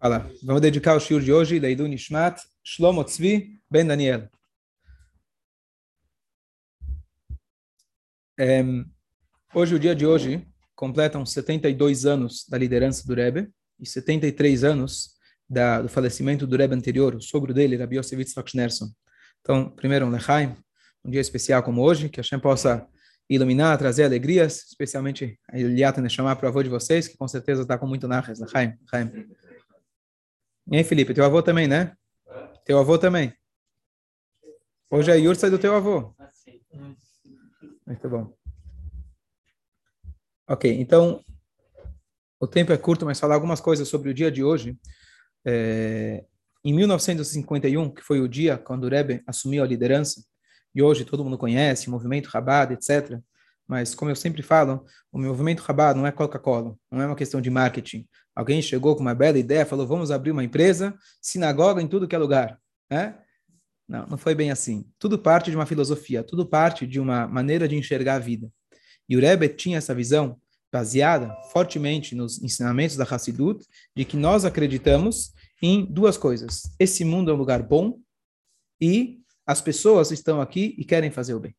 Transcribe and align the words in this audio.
Fala, 0.00 0.30
vamos 0.44 0.62
dedicar 0.62 0.94
o 0.94 1.00
shiur 1.00 1.20
de 1.20 1.32
hoje, 1.32 1.58
Leidu 1.58 1.84
Nishmat, 1.84 2.40
Shlomo 2.62 3.02
Tzvi 3.02 3.60
Ben 3.68 3.84
Daniel. 3.84 4.28
É, 8.38 8.62
hoje, 9.52 9.74
o 9.74 9.78
dia 9.78 9.96
de 9.96 10.06
hoje, 10.06 10.46
completam 10.76 11.26
72 11.26 12.06
anos 12.06 12.46
da 12.48 12.56
liderança 12.56 13.04
do 13.04 13.12
Rebbe 13.12 13.50
e 13.76 13.84
73 13.84 14.62
anos 14.62 15.16
da, 15.50 15.82
do 15.82 15.88
falecimento 15.88 16.46
do 16.46 16.56
Rebbe 16.56 16.76
anterior, 16.76 17.16
o 17.16 17.20
sogro 17.20 17.52
dele, 17.52 17.76
Rabbi 17.76 17.96
Yosef 17.96 18.22
Yitzhak. 18.22 18.52
Então, 19.40 19.68
primeiro, 19.68 20.06
um 20.06 20.10
Lechaim, 20.10 20.54
um 21.04 21.10
dia 21.10 21.20
especial 21.20 21.60
como 21.64 21.82
hoje, 21.82 22.08
que 22.08 22.20
a 22.20 22.22
Hashem 22.22 22.38
possa 22.38 22.86
iluminar, 23.28 23.76
trazer 23.76 24.04
alegrias, 24.04 24.64
especialmente 24.68 25.40
a 25.50 25.58
Eliata 25.58 26.08
chamar 26.08 26.36
para 26.36 26.46
o 26.46 26.48
avô 26.50 26.62
de 26.62 26.68
vocês, 26.68 27.08
que 27.08 27.16
com 27.16 27.26
certeza 27.26 27.62
está 27.62 27.76
com 27.76 27.88
muito 27.88 28.06
nachas, 28.06 28.38
Lechaim, 28.38 28.74
Lechaim. 28.82 29.26
E 30.70 30.76
aí, 30.76 30.84
Felipe, 30.84 31.14
teu 31.14 31.24
avô 31.24 31.42
também, 31.42 31.66
né? 31.66 31.96
Teu 32.66 32.78
avô 32.78 32.98
também. 32.98 33.32
Hoje 34.90 35.10
a 35.10 35.14
Yur 35.14 35.34
sai 35.34 35.48
do 35.48 35.58
teu 35.58 35.74
avô. 35.74 36.14
Muito 37.86 38.08
bom. 38.08 38.36
Ok, 40.46 40.70
então, 40.78 41.24
o 42.38 42.46
tempo 42.46 42.70
é 42.70 42.76
curto, 42.76 43.06
mas 43.06 43.18
falar 43.18 43.34
algumas 43.34 43.62
coisas 43.62 43.88
sobre 43.88 44.10
o 44.10 44.14
dia 44.14 44.30
de 44.30 44.44
hoje. 44.44 44.78
É, 45.42 46.26
em 46.62 46.74
1951, 46.74 47.90
que 47.90 48.02
foi 48.02 48.20
o 48.20 48.28
dia 48.28 48.58
quando 48.58 48.84
o 48.84 48.88
Rebbe 48.88 49.22
assumiu 49.26 49.64
a 49.64 49.66
liderança, 49.66 50.22
e 50.74 50.82
hoje 50.82 51.06
todo 51.06 51.24
mundo 51.24 51.38
conhece, 51.38 51.88
o 51.88 51.90
movimento 51.90 52.26
Rabat, 52.26 52.74
etc., 52.74 53.18
mas, 53.68 53.94
como 53.94 54.10
eu 54.10 54.16
sempre 54.16 54.42
falo, 54.42 54.84
o 55.12 55.20
movimento 55.20 55.60
Rabat 55.60 55.94
não 55.96 56.06
é 56.06 56.10
Coca-Cola, 56.10 56.74
não 56.90 57.02
é 57.02 57.06
uma 57.06 57.14
questão 57.14 57.38
de 57.38 57.50
marketing. 57.50 58.08
Alguém 58.34 58.62
chegou 58.62 58.96
com 58.96 59.02
uma 59.02 59.14
bela 59.14 59.38
ideia, 59.38 59.66
falou, 59.66 59.86
vamos 59.86 60.10
abrir 60.10 60.30
uma 60.30 60.42
empresa, 60.42 60.96
sinagoga 61.20 61.82
em 61.82 61.86
tudo 61.86 62.08
que 62.08 62.14
é 62.14 62.18
lugar. 62.18 62.58
Né? 62.90 63.14
Não, 63.86 64.06
não 64.06 64.16
foi 64.16 64.34
bem 64.34 64.50
assim. 64.50 64.88
Tudo 64.98 65.18
parte 65.18 65.50
de 65.50 65.56
uma 65.56 65.66
filosofia, 65.66 66.24
tudo 66.24 66.46
parte 66.46 66.86
de 66.86 66.98
uma 66.98 67.28
maneira 67.28 67.68
de 67.68 67.76
enxergar 67.76 68.14
a 68.14 68.18
vida. 68.18 68.50
E 69.06 69.16
o 69.16 69.20
Rebbe 69.20 69.48
tinha 69.50 69.76
essa 69.76 69.94
visão 69.94 70.40
baseada 70.72 71.34
fortemente 71.52 72.14
nos 72.14 72.42
ensinamentos 72.42 72.96
da 72.96 73.04
Hassidut, 73.04 73.66
de 73.94 74.04
que 74.04 74.16
nós 74.16 74.44
acreditamos 74.44 75.32
em 75.60 75.84
duas 75.84 76.16
coisas. 76.16 76.62
Esse 76.78 77.04
mundo 77.04 77.30
é 77.30 77.34
um 77.34 77.38
lugar 77.38 77.62
bom 77.62 77.98
e 78.80 79.18
as 79.46 79.60
pessoas 79.60 80.10
estão 80.10 80.40
aqui 80.40 80.74
e 80.78 80.84
querem 80.84 81.10
fazer 81.10 81.34
o 81.34 81.40
bem. 81.40 81.54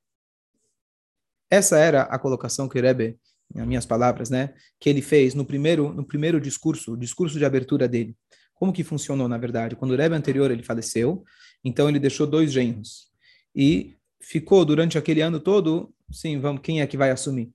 Essa 1.49 1.77
era 1.77 2.03
a 2.03 2.19
colocação 2.19 2.67
que 2.67 2.77
o 2.77 2.81
Rebbe, 2.81 3.17
em 3.55 3.65
minhas 3.65 3.85
palavras, 3.85 4.29
né, 4.29 4.53
que 4.79 4.89
ele 4.89 5.01
fez 5.01 5.33
no 5.33 5.43
primeiro, 5.43 5.93
no 5.93 6.05
primeiro 6.05 6.39
discurso, 6.39 6.93
o 6.93 6.97
discurso 6.97 7.37
de 7.37 7.45
abertura 7.45 7.87
dele. 7.87 8.15
Como 8.53 8.73
que 8.73 8.83
funcionou, 8.83 9.27
na 9.27 9.37
verdade? 9.37 9.75
Quando 9.75 9.91
o 9.91 9.95
Rebbe 9.95 10.15
anterior 10.15 10.51
ele 10.51 10.63
faleceu, 10.63 11.23
então 11.63 11.89
ele 11.89 11.99
deixou 11.99 12.27
dois 12.27 12.51
genros. 12.51 13.09
E 13.55 13.95
ficou 14.21 14.63
durante 14.65 14.97
aquele 14.97 15.21
ano 15.21 15.39
todo, 15.39 15.93
sim, 16.11 16.39
vamos, 16.39 16.61
quem 16.61 16.81
é 16.81 16.87
que 16.87 16.97
vai 16.97 17.09
assumir? 17.09 17.51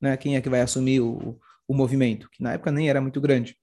Né? 0.00 0.16
Quem 0.16 0.36
é 0.36 0.40
que 0.40 0.48
vai 0.48 0.60
assumir 0.60 1.00
o, 1.00 1.38
o 1.66 1.74
movimento? 1.74 2.28
Que 2.30 2.42
na 2.42 2.54
época 2.54 2.70
nem 2.70 2.90
era 2.90 3.00
muito 3.00 3.20
grande. 3.20 3.56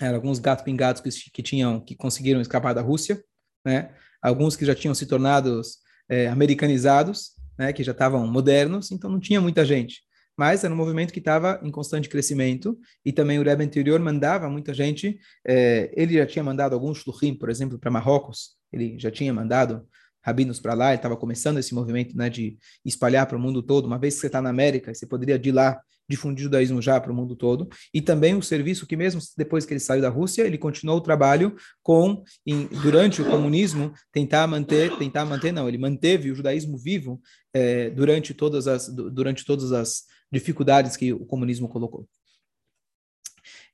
Eram 0.00 0.16
alguns 0.16 0.38
gatos 0.38 0.64
pingados 0.64 1.00
que, 1.00 1.30
que 1.30 1.42
tinham, 1.42 1.80
que 1.80 1.96
conseguiram 1.96 2.40
escapar 2.40 2.74
da 2.74 2.80
Rússia, 2.80 3.22
né? 3.64 3.90
Alguns 4.22 4.56
que 4.56 4.64
já 4.64 4.74
tinham 4.74 4.94
se 4.94 5.06
tornado 5.06 5.60
é, 6.08 6.28
americanizados, 6.28 7.32
né, 7.58 7.72
que 7.72 7.82
já 7.82 7.92
estavam 7.92 8.26
modernos, 8.26 8.92
então 8.92 9.10
não 9.10 9.20
tinha 9.20 9.40
muita 9.40 9.64
gente. 9.64 10.02
Mas 10.36 10.62
era 10.62 10.72
um 10.72 10.76
movimento 10.76 11.12
que 11.12 11.18
estava 11.18 11.60
em 11.64 11.70
constante 11.70 12.08
crescimento, 12.08 12.78
e 13.04 13.12
também 13.12 13.38
o 13.38 13.42
Rebbe 13.42 13.64
anterior 13.64 13.98
mandava 13.98 14.48
muita 14.48 14.72
gente. 14.72 15.18
É, 15.44 15.92
ele 15.96 16.14
já 16.14 16.26
tinha 16.26 16.44
mandado 16.44 16.74
alguns 16.74 16.98
shluchim, 16.98 17.34
por 17.34 17.50
exemplo, 17.50 17.78
para 17.78 17.90
Marrocos, 17.90 18.56
ele 18.72 18.96
já 18.98 19.10
tinha 19.10 19.34
mandado 19.34 19.84
rabinos 20.22 20.60
para 20.60 20.74
lá, 20.74 20.88
ele 20.88 20.96
estava 20.96 21.16
começando 21.16 21.58
esse 21.58 21.74
movimento 21.74 22.16
né, 22.16 22.28
de 22.28 22.58
espalhar 22.84 23.26
para 23.26 23.36
o 23.36 23.40
mundo 23.40 23.62
todo. 23.62 23.86
Uma 23.86 23.98
vez 23.98 24.14
que 24.14 24.20
você 24.20 24.26
está 24.26 24.42
na 24.42 24.50
América, 24.50 24.94
você 24.94 25.06
poderia 25.06 25.38
de 25.38 25.50
lá 25.50 25.80
difundir 26.08 26.40
o 26.40 26.44
judaísmo 26.44 26.80
já 26.80 26.98
para 26.98 27.12
o 27.12 27.14
mundo 27.14 27.36
todo, 27.36 27.68
e 27.92 28.00
também 28.00 28.34
o 28.34 28.42
serviço 28.42 28.86
que 28.86 28.96
mesmo 28.96 29.20
depois 29.36 29.66
que 29.66 29.74
ele 29.74 29.80
saiu 29.80 30.00
da 30.00 30.08
Rússia, 30.08 30.42
ele 30.42 30.56
continuou 30.56 30.96
o 30.96 31.02
trabalho 31.02 31.54
com, 31.82 32.22
em, 32.46 32.66
durante 32.82 33.20
o 33.20 33.26
comunismo, 33.26 33.92
tentar 34.10 34.46
manter, 34.46 34.96
tentar 34.96 35.26
manter, 35.26 35.52
não, 35.52 35.68
ele 35.68 35.76
manteve 35.76 36.30
o 36.30 36.34
judaísmo 36.34 36.78
vivo 36.78 37.20
é, 37.52 37.90
durante, 37.90 38.32
todas 38.32 38.66
as, 38.66 38.88
durante 38.88 39.44
todas 39.44 39.70
as 39.70 40.04
dificuldades 40.32 40.96
que 40.96 41.12
o 41.12 41.26
comunismo 41.26 41.68
colocou. 41.68 42.08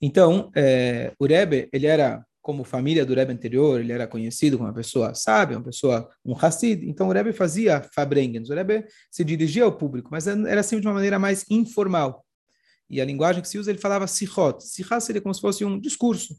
Então, 0.00 0.50
é, 0.56 1.12
o 1.19 1.27
Rebbe, 1.27 1.69
ele 1.72 1.87
era 1.87 2.25
como 2.44 2.62
família 2.62 3.06
do 3.06 3.15
Rebbe 3.15 3.32
anterior, 3.32 3.81
ele 3.81 3.91
era 3.91 4.06
conhecido 4.06 4.59
como 4.59 4.69
uma 4.69 4.75
pessoa 4.75 5.15
sábia, 5.15 5.56
uma 5.56 5.65
pessoa, 5.65 6.06
um 6.22 6.37
Hassid, 6.37 6.87
então 6.87 7.09
o 7.09 7.10
Rebbe 7.10 7.32
fazia 7.32 7.81
Fabrengens, 7.94 8.50
o 8.50 8.55
Rebbe 8.55 8.84
se 9.10 9.25
dirigia 9.25 9.65
ao 9.65 9.72
público, 9.72 10.10
mas 10.12 10.27
era 10.27 10.60
assim 10.60 10.78
de 10.78 10.87
uma 10.87 10.93
maneira 10.93 11.19
mais 11.19 11.47
informal. 11.49 12.22
E 12.91 13.00
a 13.00 13.04
linguagem 13.06 13.41
que 13.41 13.49
se 13.49 13.56
usa, 13.56 13.71
ele 13.71 13.81
falava 13.81 14.06
sichot. 14.06 14.62
Sichot 14.62 15.00
seria 15.00 15.22
como 15.22 15.34
se 15.34 15.41
fosse 15.41 15.65
um 15.65 15.81
discurso. 15.81 16.37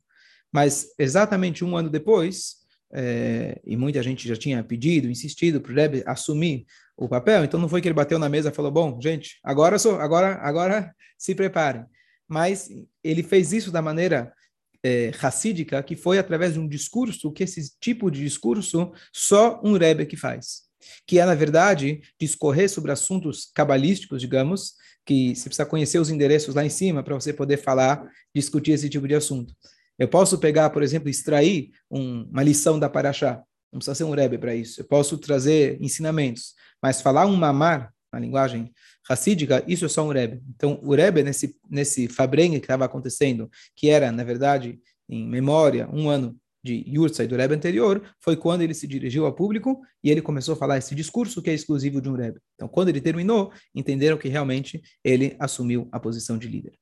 Mas 0.53 0.89
exatamente 0.99 1.65
um 1.65 1.75
ano 1.75 1.89
depois, 1.89 2.57
é, 2.93 3.59
e 3.65 3.75
muita 3.75 4.03
gente 4.03 4.27
já 4.27 4.35
tinha 4.35 4.63
pedido, 4.63 5.09
insistido 5.09 5.59
para 5.59 5.71
o 5.71 5.75
Rebbe 5.75 6.03
assumir 6.05 6.67
o 6.95 7.09
papel, 7.09 7.45
então 7.45 7.59
não 7.59 7.67
foi 7.67 7.81
que 7.81 7.87
ele 7.87 7.95
bateu 7.95 8.19
na 8.19 8.29
mesa 8.29 8.49
e 8.49 8.53
falou, 8.53 8.69
bom, 8.71 9.01
gente, 9.01 9.39
agora 9.43 9.79
sou, 9.79 9.99
agora, 9.99 10.35
agora 10.35 10.93
se 11.17 11.33
preparem. 11.33 11.83
Mas 12.27 12.69
ele 13.03 13.23
fez 13.23 13.51
isso 13.51 13.71
da 13.71 13.81
maneira 13.81 14.31
é, 14.85 15.09
racídica, 15.15 15.81
que 15.81 15.95
foi 15.95 16.19
através 16.19 16.53
de 16.53 16.59
um 16.59 16.67
discurso, 16.67 17.31
que 17.31 17.43
esse 17.43 17.71
tipo 17.79 18.11
de 18.11 18.21
discurso 18.21 18.91
só 19.11 19.59
um 19.63 19.75
Rebbe 19.75 20.05
que 20.05 20.15
faz. 20.15 20.61
Que 21.07 21.19
é, 21.19 21.25
na 21.25 21.33
verdade, 21.33 22.01
discorrer 22.21 22.69
sobre 22.69 22.91
assuntos 22.91 23.49
cabalísticos, 23.51 24.21
digamos, 24.21 24.73
que 25.03 25.35
você 25.35 25.49
precisa 25.49 25.65
conhecer 25.65 25.97
os 25.97 26.11
endereços 26.11 26.53
lá 26.53 26.63
em 26.63 26.69
cima 26.69 27.01
para 27.01 27.15
você 27.15 27.33
poder 27.33 27.57
falar, 27.57 28.07
discutir 28.33 28.73
esse 28.73 28.87
tipo 28.87 29.07
de 29.07 29.15
assunto. 29.15 29.55
Eu 29.97 30.07
posso 30.07 30.37
pegar, 30.37 30.69
por 30.69 30.83
exemplo, 30.83 31.09
extrair 31.09 31.71
um, 31.89 32.29
uma 32.29 32.43
lição 32.43 32.77
da 32.77 32.87
Paraxá. 32.87 33.41
Não 33.73 33.79
precisa 33.79 33.95
ser 33.95 34.03
um 34.03 34.11
Rebbe 34.11 34.37
para 34.37 34.53
isso. 34.53 34.81
Eu 34.81 34.85
posso 34.85 35.17
trazer 35.17 35.81
ensinamentos. 35.81 36.53
Mas 36.79 37.01
falar 37.01 37.25
um 37.25 37.35
mamar, 37.35 37.91
na 38.13 38.19
linguagem 38.19 38.71
racídica, 39.07 39.63
isso 39.67 39.85
é 39.85 39.89
só 39.89 40.03
um 40.03 40.11
Rebbe. 40.11 40.41
Então, 40.55 40.79
o 40.81 40.95
Rebbe, 40.95 41.23
nesse, 41.23 41.57
nesse 41.69 42.07
Fabrengue 42.07 42.59
que 42.59 42.65
estava 42.65 42.85
acontecendo, 42.85 43.49
que 43.75 43.89
era, 43.89 44.11
na 44.11 44.23
verdade, 44.23 44.79
em 45.07 45.27
memória, 45.27 45.87
um 45.91 46.09
ano 46.09 46.35
de 46.63 46.83
Yurtzai 46.87 47.27
do 47.27 47.35
Rebbe 47.35 47.53
anterior, 47.53 48.01
foi 48.19 48.35
quando 48.35 48.61
ele 48.61 48.73
se 48.73 48.87
dirigiu 48.87 49.27
ao 49.27 49.33
público 49.33 49.79
e 50.03 50.09
ele 50.09 50.21
começou 50.21 50.55
a 50.55 50.57
falar 50.57 50.79
esse 50.79 50.95
discurso 50.95 51.41
que 51.41 51.51
é 51.51 51.53
exclusivo 51.53 52.01
de 52.01 52.09
um 52.09 52.15
Rebbe. 52.15 52.39
Então, 52.55 52.67
quando 52.67 52.89
ele 52.89 52.99
terminou, 52.99 53.53
entenderam 53.73 54.17
que 54.17 54.27
realmente 54.27 54.81
ele 55.03 55.35
assumiu 55.39 55.87
a 55.91 55.99
posição 55.99 56.37
de 56.37 56.47
líder. 56.47 56.73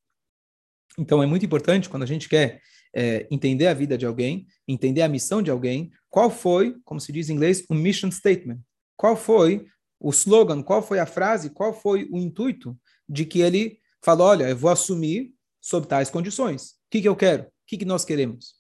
Então, 0.98 1.22
é 1.22 1.26
muito 1.26 1.46
importante, 1.46 1.90
quando 1.90 2.04
a 2.04 2.08
gente 2.08 2.30
quer 2.30 2.62
é, 2.96 3.28
entender 3.30 3.68
a 3.68 3.74
vida 3.74 3.98
de 3.98 4.06
alguém, 4.06 4.48
entender 4.68 5.02
a 5.02 5.10
missão 5.10 5.42
de 5.42 5.52
alguém, 5.52 5.92
qual 6.10 6.30
foi, 6.30 6.76
como 6.86 7.00
se 7.00 7.12
diz 7.12 7.30
em 7.30 7.34
inglês, 7.34 7.66
o 7.70 7.74
mission 7.74 8.10
statement. 8.10 8.60
Qual 8.96 9.18
foi 9.18 9.66
o 10.04 10.10
slogan, 10.10 10.62
qual 10.62 10.84
foi 10.84 11.00
a 11.00 11.06
frase, 11.06 11.50
qual 11.50 11.74
foi 11.74 12.08
o 12.12 12.18
intuito 12.18 12.78
de 13.08 13.26
que 13.26 13.40
ele 13.40 13.80
falou, 14.04 14.28
olha, 14.28 14.50
eu 14.50 14.58
vou 14.58 14.70
assumir 14.70 15.34
sob 15.62 15.88
tais 15.88 16.10
condições. 16.10 16.72
O 16.72 16.76
que, 16.92 17.02
que 17.02 17.08
eu 17.08 17.16
quero? 17.16 17.44
O 17.44 17.48
que, 17.66 17.78
que 17.78 17.86
nós 17.86 18.04
queremos? 18.04 18.56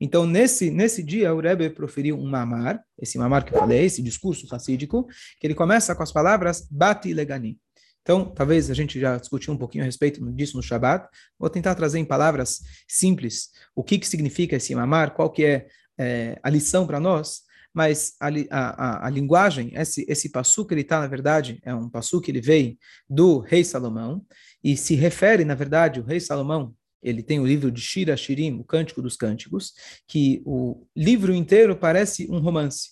Então, 0.00 0.26
nesse, 0.26 0.70
nesse 0.70 1.02
dia, 1.02 1.32
o 1.32 1.40
Rebbe 1.40 1.70
proferiu 1.70 2.18
um 2.18 2.28
mamar, 2.28 2.82
esse 3.00 3.16
mamar 3.16 3.44
que 3.44 3.54
eu 3.54 3.58
falei, 3.58 3.84
esse 3.84 4.02
discurso 4.02 4.46
racídico, 4.48 5.06
que 5.40 5.46
ele 5.46 5.54
começa 5.54 5.94
com 5.94 6.02
as 6.02 6.12
palavras 6.12 6.66
Bati 6.68 7.14
Legani. 7.14 7.58
Então, 8.02 8.24
talvez 8.24 8.70
a 8.70 8.74
gente 8.74 8.98
já 8.98 9.18
discutiu 9.18 9.52
um 9.52 9.56
pouquinho 9.56 9.84
a 9.84 9.86
respeito 9.86 10.24
disso 10.32 10.56
no 10.56 10.62
Shabat. 10.62 11.08
Vou 11.38 11.50
tentar 11.50 11.74
trazer 11.76 11.98
em 12.00 12.04
palavras 12.04 12.60
simples 12.88 13.50
o 13.74 13.84
que, 13.84 13.98
que 13.98 14.08
significa 14.08 14.56
esse 14.56 14.74
mamar, 14.74 15.14
qual 15.14 15.30
que 15.30 15.44
é, 15.44 15.68
é 15.98 16.38
a 16.42 16.50
lição 16.50 16.86
para 16.86 16.98
nós, 16.98 17.42
mas 17.72 18.14
a, 18.20 18.28
a, 18.50 19.06
a, 19.06 19.10
linguagem, 19.10 19.72
esse, 19.74 20.04
esse 20.08 20.30
passu 20.30 20.66
que 20.66 20.74
ele 20.74 20.80
está, 20.80 21.00
na 21.00 21.06
verdade, 21.06 21.60
é 21.62 21.74
um 21.74 21.88
passu 21.88 22.20
que 22.20 22.30
ele 22.30 22.40
veio 22.40 22.76
do 23.08 23.38
rei 23.38 23.62
Salomão, 23.62 24.24
e 24.62 24.76
se 24.76 24.94
refere, 24.94 25.44
na 25.44 25.54
verdade, 25.54 26.00
o 26.00 26.04
rei 26.04 26.18
Salomão, 26.18 26.74
ele 27.02 27.22
tem 27.22 27.38
o 27.38 27.46
livro 27.46 27.70
de 27.70 27.80
Shira 27.80 28.16
Shirim, 28.16 28.58
o 28.58 28.64
Cântico 28.64 29.00
dos 29.00 29.16
Cânticos, 29.16 29.72
que 30.06 30.42
o 30.44 30.86
livro 30.96 31.32
inteiro 31.32 31.76
parece 31.76 32.28
um 32.30 32.38
romance. 32.40 32.90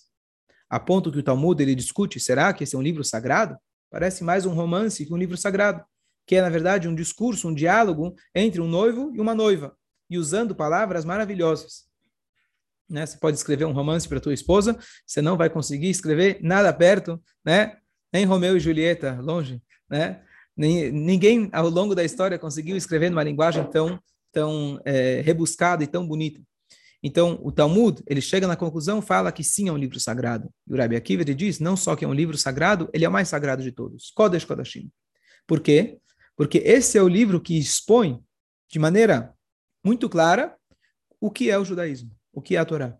A 0.69 0.79
ponto 0.79 1.11
que 1.11 1.19
o 1.19 1.23
Talmud 1.23 1.61
ele 1.61 1.75
discute, 1.75 2.19
será 2.19 2.53
que 2.53 2.63
esse 2.63 2.75
é 2.75 2.79
um 2.79 2.81
livro 2.81 3.03
sagrado? 3.03 3.57
Parece 3.89 4.23
mais 4.23 4.45
um 4.45 4.53
romance 4.53 5.05
que 5.05 5.13
um 5.13 5.17
livro 5.17 5.37
sagrado, 5.37 5.83
que 6.25 6.35
é, 6.35 6.41
na 6.41 6.49
verdade, 6.49 6.87
um 6.87 6.95
discurso, 6.95 7.47
um 7.47 7.53
diálogo 7.53 8.15
entre 8.35 8.59
um 8.61 8.67
noivo 8.67 9.11
e 9.13 9.19
uma 9.19 9.33
noiva, 9.33 9.75
e 10.09 10.17
usando 10.17 10.55
palavras 10.55 11.05
maravilhosas. 11.05 11.87
Né? 12.89 13.05
Você 13.05 13.17
pode 13.17 13.37
escrever 13.37 13.65
um 13.65 13.73
romance 13.73 14.07
para 14.07 14.19
tua 14.19 14.33
esposa, 14.33 14.77
você 15.05 15.21
não 15.21 15.37
vai 15.37 15.49
conseguir 15.49 15.89
escrever 15.89 16.39
nada 16.41 16.71
perto, 16.73 17.21
né? 17.45 17.77
Nem 18.13 18.25
Romeu 18.25 18.55
e 18.55 18.59
Julieta, 18.59 19.19
longe, 19.21 19.61
né? 19.89 20.21
Ninguém 20.55 21.49
ao 21.51 21.69
longo 21.69 21.93
da 21.93 22.03
história 22.03 22.39
conseguiu 22.39 22.75
escrever 22.75 23.09
numa 23.09 23.23
linguagem 23.23 23.63
tão 23.69 23.99
tão 24.31 24.79
é, 24.85 25.21
rebuscada 25.21 25.83
e 25.83 25.87
tão 25.87 26.07
bonita. 26.07 26.39
Então, 27.01 27.39
o 27.41 27.51
Talmud, 27.51 28.03
ele 28.07 28.21
chega 28.21 28.47
na 28.47 28.55
conclusão, 28.55 29.01
fala 29.01 29.31
que 29.31 29.43
sim, 29.43 29.67
é 29.67 29.71
um 29.71 29.77
livro 29.77 29.99
sagrado. 29.99 30.49
E 30.67 30.73
o 30.73 30.77
Rabbi 30.77 30.95
Akiva 30.95 31.21
ele 31.21 31.33
diz, 31.33 31.59
não 31.59 31.77
só 31.77 31.95
que 31.95 32.05
é 32.05 32.07
um 32.07 32.13
livro 32.13 32.37
sagrado, 32.37 32.89
ele 32.93 33.05
é 33.05 33.09
o 33.09 33.11
mais 33.11 33.29
sagrado 33.29 33.63
de 33.63 33.71
todos. 33.71 34.11
Kodesh 34.11 34.45
Kodashim. 34.45 34.91
Por 35.47 35.59
quê? 35.59 35.97
Porque 36.35 36.59
esse 36.59 36.97
é 36.97 37.01
o 37.01 37.07
livro 37.07 37.41
que 37.41 37.57
expõe, 37.57 38.19
de 38.69 38.77
maneira 38.77 39.33
muito 39.83 40.09
clara, 40.09 40.55
o 41.19 41.31
que 41.31 41.49
é 41.49 41.57
o 41.57 41.65
judaísmo, 41.65 42.11
o 42.37 42.41
que 42.41 42.55
é 42.55 42.59
a 42.59 42.65
Torá. 42.65 42.95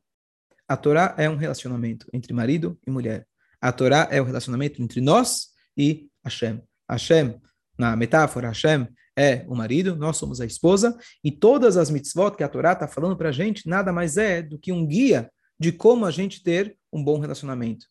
A 0.68 0.75
Torá 0.75 1.13
é 1.16 1.30
um 1.30 1.36
relacionamento 1.36 2.07
entre 2.12 2.34
marido 2.34 2.75
e 2.88 2.89
mulher. 2.89 3.28
A 3.62 3.72
Torá 3.72 4.07
é 4.10 4.19
o 4.19 4.24
um 4.24 4.25
relacionamento 4.25 4.81
entre 4.81 5.00
nós 5.00 5.50
e 5.78 6.10
Hashem. 6.25 6.60
Hashem, 6.89 7.39
na 7.78 7.95
metáfora, 7.95 8.48
Hashem 8.48 8.88
é 9.16 9.45
o 9.48 9.56
marido, 9.56 9.95
nós 9.95 10.18
somos 10.18 10.42
a 10.42 10.45
esposa, 10.45 10.98
e 11.24 11.31
todas 11.31 11.78
as 11.78 11.92
mitzvot 11.92 12.36
que 12.36 12.44
a 12.44 12.50
Torá 12.50 12.72
está 12.72 12.88
falando 12.88 13.16
para 13.16 13.30
a 13.30 13.31
gente 13.31 13.69
nada 13.69 13.94
mais 13.94 14.18
é 14.18 14.42
do 14.42 14.57
que 14.57 14.72
um 14.72 14.88
guia 14.88 15.31
de 15.60 15.72
como 15.72 16.07
a 16.07 16.10
gente 16.12 16.42
ter 16.42 16.75
um 16.92 17.04
bom 17.04 17.19
relacionamento. 17.19 17.86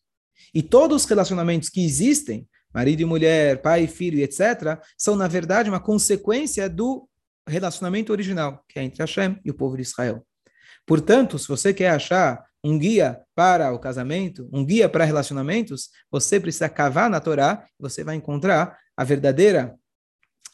E 0.52 0.64
todos 0.64 1.04
os 1.04 1.08
relacionamentos 1.08 1.68
que 1.68 1.84
existem, 1.84 2.44
marido 2.74 3.02
e 3.02 3.04
mulher, 3.04 3.62
pai 3.62 3.84
e 3.84 3.88
filho, 3.88 4.18
etc., 4.18 4.82
são, 4.98 5.14
na 5.14 5.28
verdade, 5.28 5.70
uma 5.70 5.80
consequência 5.80 6.68
do 6.68 7.08
relacionamento 7.46 8.10
original, 8.10 8.64
que 8.68 8.80
é 8.80 8.82
entre 8.82 9.00
Hashem 9.00 9.38
e 9.44 9.50
o 9.50 9.54
povo 9.54 9.76
de 9.76 9.82
Israel. 9.82 10.25
Portanto, 10.86 11.38
se 11.38 11.48
você 11.48 11.74
quer 11.74 11.90
achar 11.90 12.44
um 12.62 12.78
guia 12.78 13.20
para 13.34 13.72
o 13.72 13.78
casamento, 13.78 14.48
um 14.52 14.64
guia 14.64 14.88
para 14.88 15.04
relacionamentos, 15.04 15.90
você 16.10 16.40
precisa 16.40 16.68
cavar 16.68 17.10
na 17.10 17.20
Torá, 17.20 17.66
você 17.78 18.02
vai 18.02 18.14
encontrar 18.16 18.78
a 18.96 19.04
verdadeira 19.04 19.74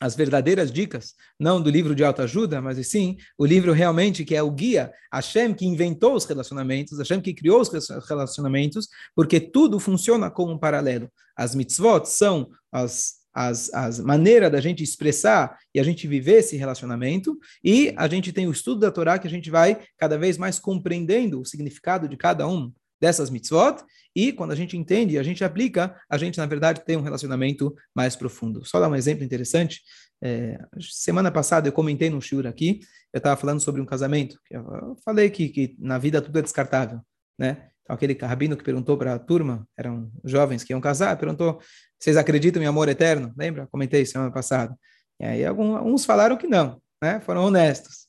as 0.02 0.16
verdadeiras 0.16 0.72
dicas, 0.72 1.14
não 1.38 1.62
do 1.62 1.70
livro 1.70 1.94
de 1.94 2.02
autoajuda, 2.02 2.60
mas 2.60 2.84
sim 2.88 3.16
o 3.38 3.46
livro 3.46 3.72
realmente 3.72 4.24
que 4.24 4.34
é 4.34 4.42
o 4.42 4.50
guia, 4.50 4.92
Hashem 5.12 5.54
que 5.54 5.64
inventou 5.64 6.16
os 6.16 6.24
relacionamentos, 6.24 6.98
Hashem 6.98 7.20
que 7.20 7.32
criou 7.32 7.60
os 7.60 7.70
relacionamentos, 8.08 8.88
porque 9.14 9.38
tudo 9.38 9.78
funciona 9.78 10.28
como 10.28 10.52
um 10.52 10.58
paralelo. 10.58 11.08
As 11.36 11.54
mitzvot 11.54 12.06
são 12.06 12.50
as 12.72 13.21
as, 13.32 13.72
as 13.72 13.98
maneiras 13.98 14.50
da 14.50 14.60
gente 14.60 14.82
expressar 14.82 15.58
e 15.74 15.80
a 15.80 15.82
gente 15.82 16.06
viver 16.06 16.38
esse 16.38 16.56
relacionamento, 16.56 17.38
e 17.64 17.92
a 17.96 18.08
gente 18.08 18.32
tem 18.32 18.46
o 18.46 18.52
estudo 18.52 18.80
da 18.80 18.90
Torá 18.90 19.18
que 19.18 19.26
a 19.26 19.30
gente 19.30 19.50
vai 19.50 19.80
cada 19.96 20.18
vez 20.18 20.36
mais 20.38 20.58
compreendendo 20.58 21.40
o 21.40 21.44
significado 21.44 22.08
de 22.08 22.16
cada 22.16 22.46
um 22.46 22.72
dessas 23.00 23.30
mitzvot, 23.30 23.82
e 24.14 24.30
quando 24.32 24.52
a 24.52 24.54
gente 24.54 24.76
entende 24.76 25.14
e 25.14 25.18
a 25.18 25.22
gente 25.22 25.42
aplica, 25.42 25.96
a 26.08 26.18
gente, 26.18 26.38
na 26.38 26.46
verdade, 26.46 26.84
tem 26.84 26.96
um 26.96 27.02
relacionamento 27.02 27.74
mais 27.94 28.14
profundo. 28.14 28.64
Só 28.64 28.78
dar 28.78 28.88
um 28.88 28.94
exemplo 28.94 29.24
interessante. 29.24 29.80
É, 30.22 30.58
semana 30.78 31.30
passada 31.30 31.66
eu 31.66 31.72
comentei 31.72 32.10
no 32.10 32.20
Shur 32.20 32.46
aqui, 32.46 32.80
eu 33.12 33.18
estava 33.18 33.40
falando 33.40 33.60
sobre 33.60 33.80
um 33.80 33.86
casamento. 33.86 34.38
Eu 34.50 34.96
falei 35.04 35.30
que, 35.30 35.48
que 35.48 35.74
na 35.78 35.98
vida 35.98 36.22
tudo 36.22 36.38
é 36.38 36.42
descartável, 36.42 37.00
né? 37.38 37.71
Então, 37.82 37.94
aquele 37.94 38.14
rabino 38.14 38.56
que 38.56 38.64
perguntou 38.64 38.96
para 38.96 39.14
a 39.14 39.18
turma, 39.18 39.66
eram 39.76 40.10
jovens 40.24 40.62
que 40.64 40.72
iam 40.72 40.80
casar, 40.80 41.16
perguntou: 41.16 41.60
vocês 41.98 42.16
acreditam 42.16 42.62
em 42.62 42.66
amor 42.66 42.88
eterno? 42.88 43.32
Lembra? 43.36 43.66
Comentei 43.66 44.04
semana 44.06 44.30
passada. 44.30 44.76
E 45.20 45.24
aí 45.24 45.44
alguns 45.44 46.04
falaram 46.04 46.36
que 46.36 46.46
não, 46.46 46.80
né? 47.02 47.20
Foram 47.20 47.44
honestos. 47.44 48.08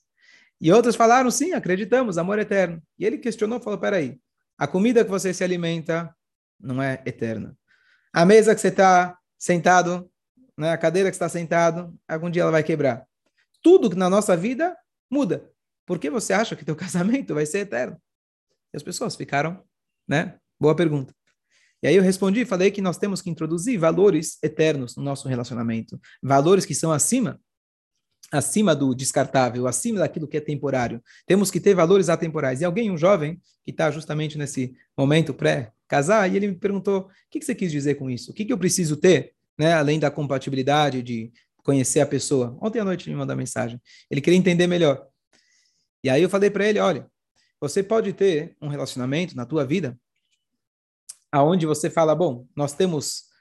E 0.62 0.72
outros 0.72 0.96
falaram 0.96 1.30
sim, 1.30 1.54
acreditamos, 1.54 2.18
amor 2.18 2.40
eterno. 2.40 2.82
E 2.98 3.06
ele 3.06 3.18
questionou, 3.18 3.60
falou: 3.60 3.80
peraí, 3.80 4.20
a 4.58 4.68
comida 4.68 5.04
que 5.04 5.10
você 5.10 5.34
se 5.34 5.44
alimenta 5.44 6.16
não 6.60 6.82
é 6.82 7.02
eterna. 7.06 7.58
A 8.14 8.26
mesa 8.26 8.54
que 8.54 8.62
você 8.62 8.68
está 8.70 9.18
sentado, 9.38 10.10
né, 10.58 10.72
a 10.72 10.78
cadeira 10.78 11.10
que 11.10 11.16
está 11.16 11.28
sentado, 11.28 11.94
algum 12.08 12.30
dia 12.30 12.44
ela 12.44 12.52
vai 12.52 12.64
quebrar. 12.64 13.06
Tudo 13.62 13.96
na 13.96 14.10
nossa 14.10 14.38
vida 14.38 14.78
muda. 15.10 15.50
Por 15.86 16.00
que 16.00 16.10
você 16.10 16.32
acha 16.32 16.56
que 16.56 16.64
teu 16.64 16.76
casamento 16.78 17.34
vai 17.34 17.46
ser 17.46 17.60
eterno? 17.60 18.00
E 18.74 18.78
as 18.78 18.84
pessoas 18.84 19.16
ficaram, 19.16 19.64
né? 20.08 20.38
Boa 20.60 20.76
pergunta. 20.76 21.14
E 21.82 21.88
aí 21.88 21.96
eu 21.96 22.04
respondi, 22.04 22.46
falei 22.46 22.72
que 22.72 22.82
nós 22.82 22.98
temos 22.98 23.22
que 23.22 23.30
introduzir 23.30 23.78
valores 23.78 24.38
eternos 24.42 24.96
no 24.96 25.04
nosso 25.04 25.28
relacionamento, 25.28 26.00
valores 26.22 26.66
que 26.66 26.74
são 26.74 26.92
acima 26.92 27.40
acima 28.32 28.76
do 28.76 28.96
descartável, 28.96 29.68
acima 29.68 30.00
daquilo 30.00 30.28
que 30.28 30.38
é 30.38 30.42
temporário. 30.42 31.02
Temos 31.26 31.52
que 31.52 31.60
ter 31.60 31.76
valores 31.76 32.10
atemporais. 32.10 32.62
E 32.62 32.66
alguém, 32.66 32.90
um 32.90 32.98
jovem, 32.98 33.40
que 33.64 33.70
está 33.70 33.92
justamente 33.92 34.38
nesse 34.38 34.76
momento 34.98 35.34
pré-casar, 35.34 36.32
e 36.32 36.36
ele 36.36 36.48
me 36.48 36.56
perguntou, 36.56 37.02
o 37.02 37.10
que, 37.30 37.40
que, 37.40 37.46
você 37.46 37.54
quis 37.54 37.72
dizer 37.72 37.96
com 37.96 38.10
isso? 38.10 38.32
O 38.32 38.34
que, 38.34 38.44
que 38.44 38.52
eu 38.52 38.58
preciso 38.58 38.98
ter, 38.98 39.34
né, 39.58 39.74
além 39.74 40.00
da 40.00 40.10
compatibilidade 40.10 41.04
de 41.04 41.32
conhecer 41.58 42.00
a 42.00 42.06
pessoa? 42.06 42.58
Ontem 42.60 42.80
à 42.80 42.84
noite 42.84 43.08
ele 43.08 43.14
me 43.14 43.20
mandou 43.20 43.36
mensagem. 43.36 43.80
Ele 44.10 44.20
queria 44.20 44.40
entender 44.40 44.66
melhor. 44.66 45.06
E 46.04 46.10
aí 46.10 46.22
eu 46.22 46.30
falei 46.30 46.50
para 46.50 46.68
ele, 46.68 46.80
olha, 46.80 47.08
você 47.64 47.82
pode 47.82 48.12
ter 48.12 48.58
um 48.62 48.68
relacionamento 48.68 49.38
na 49.38 49.46
tua 49.46 49.64
vida 49.64 49.98
aonde 51.32 51.66
você 51.66 51.90
fala, 51.90 52.14
bom, 52.14 52.46
nós 52.54 52.74
temos 52.74 53.32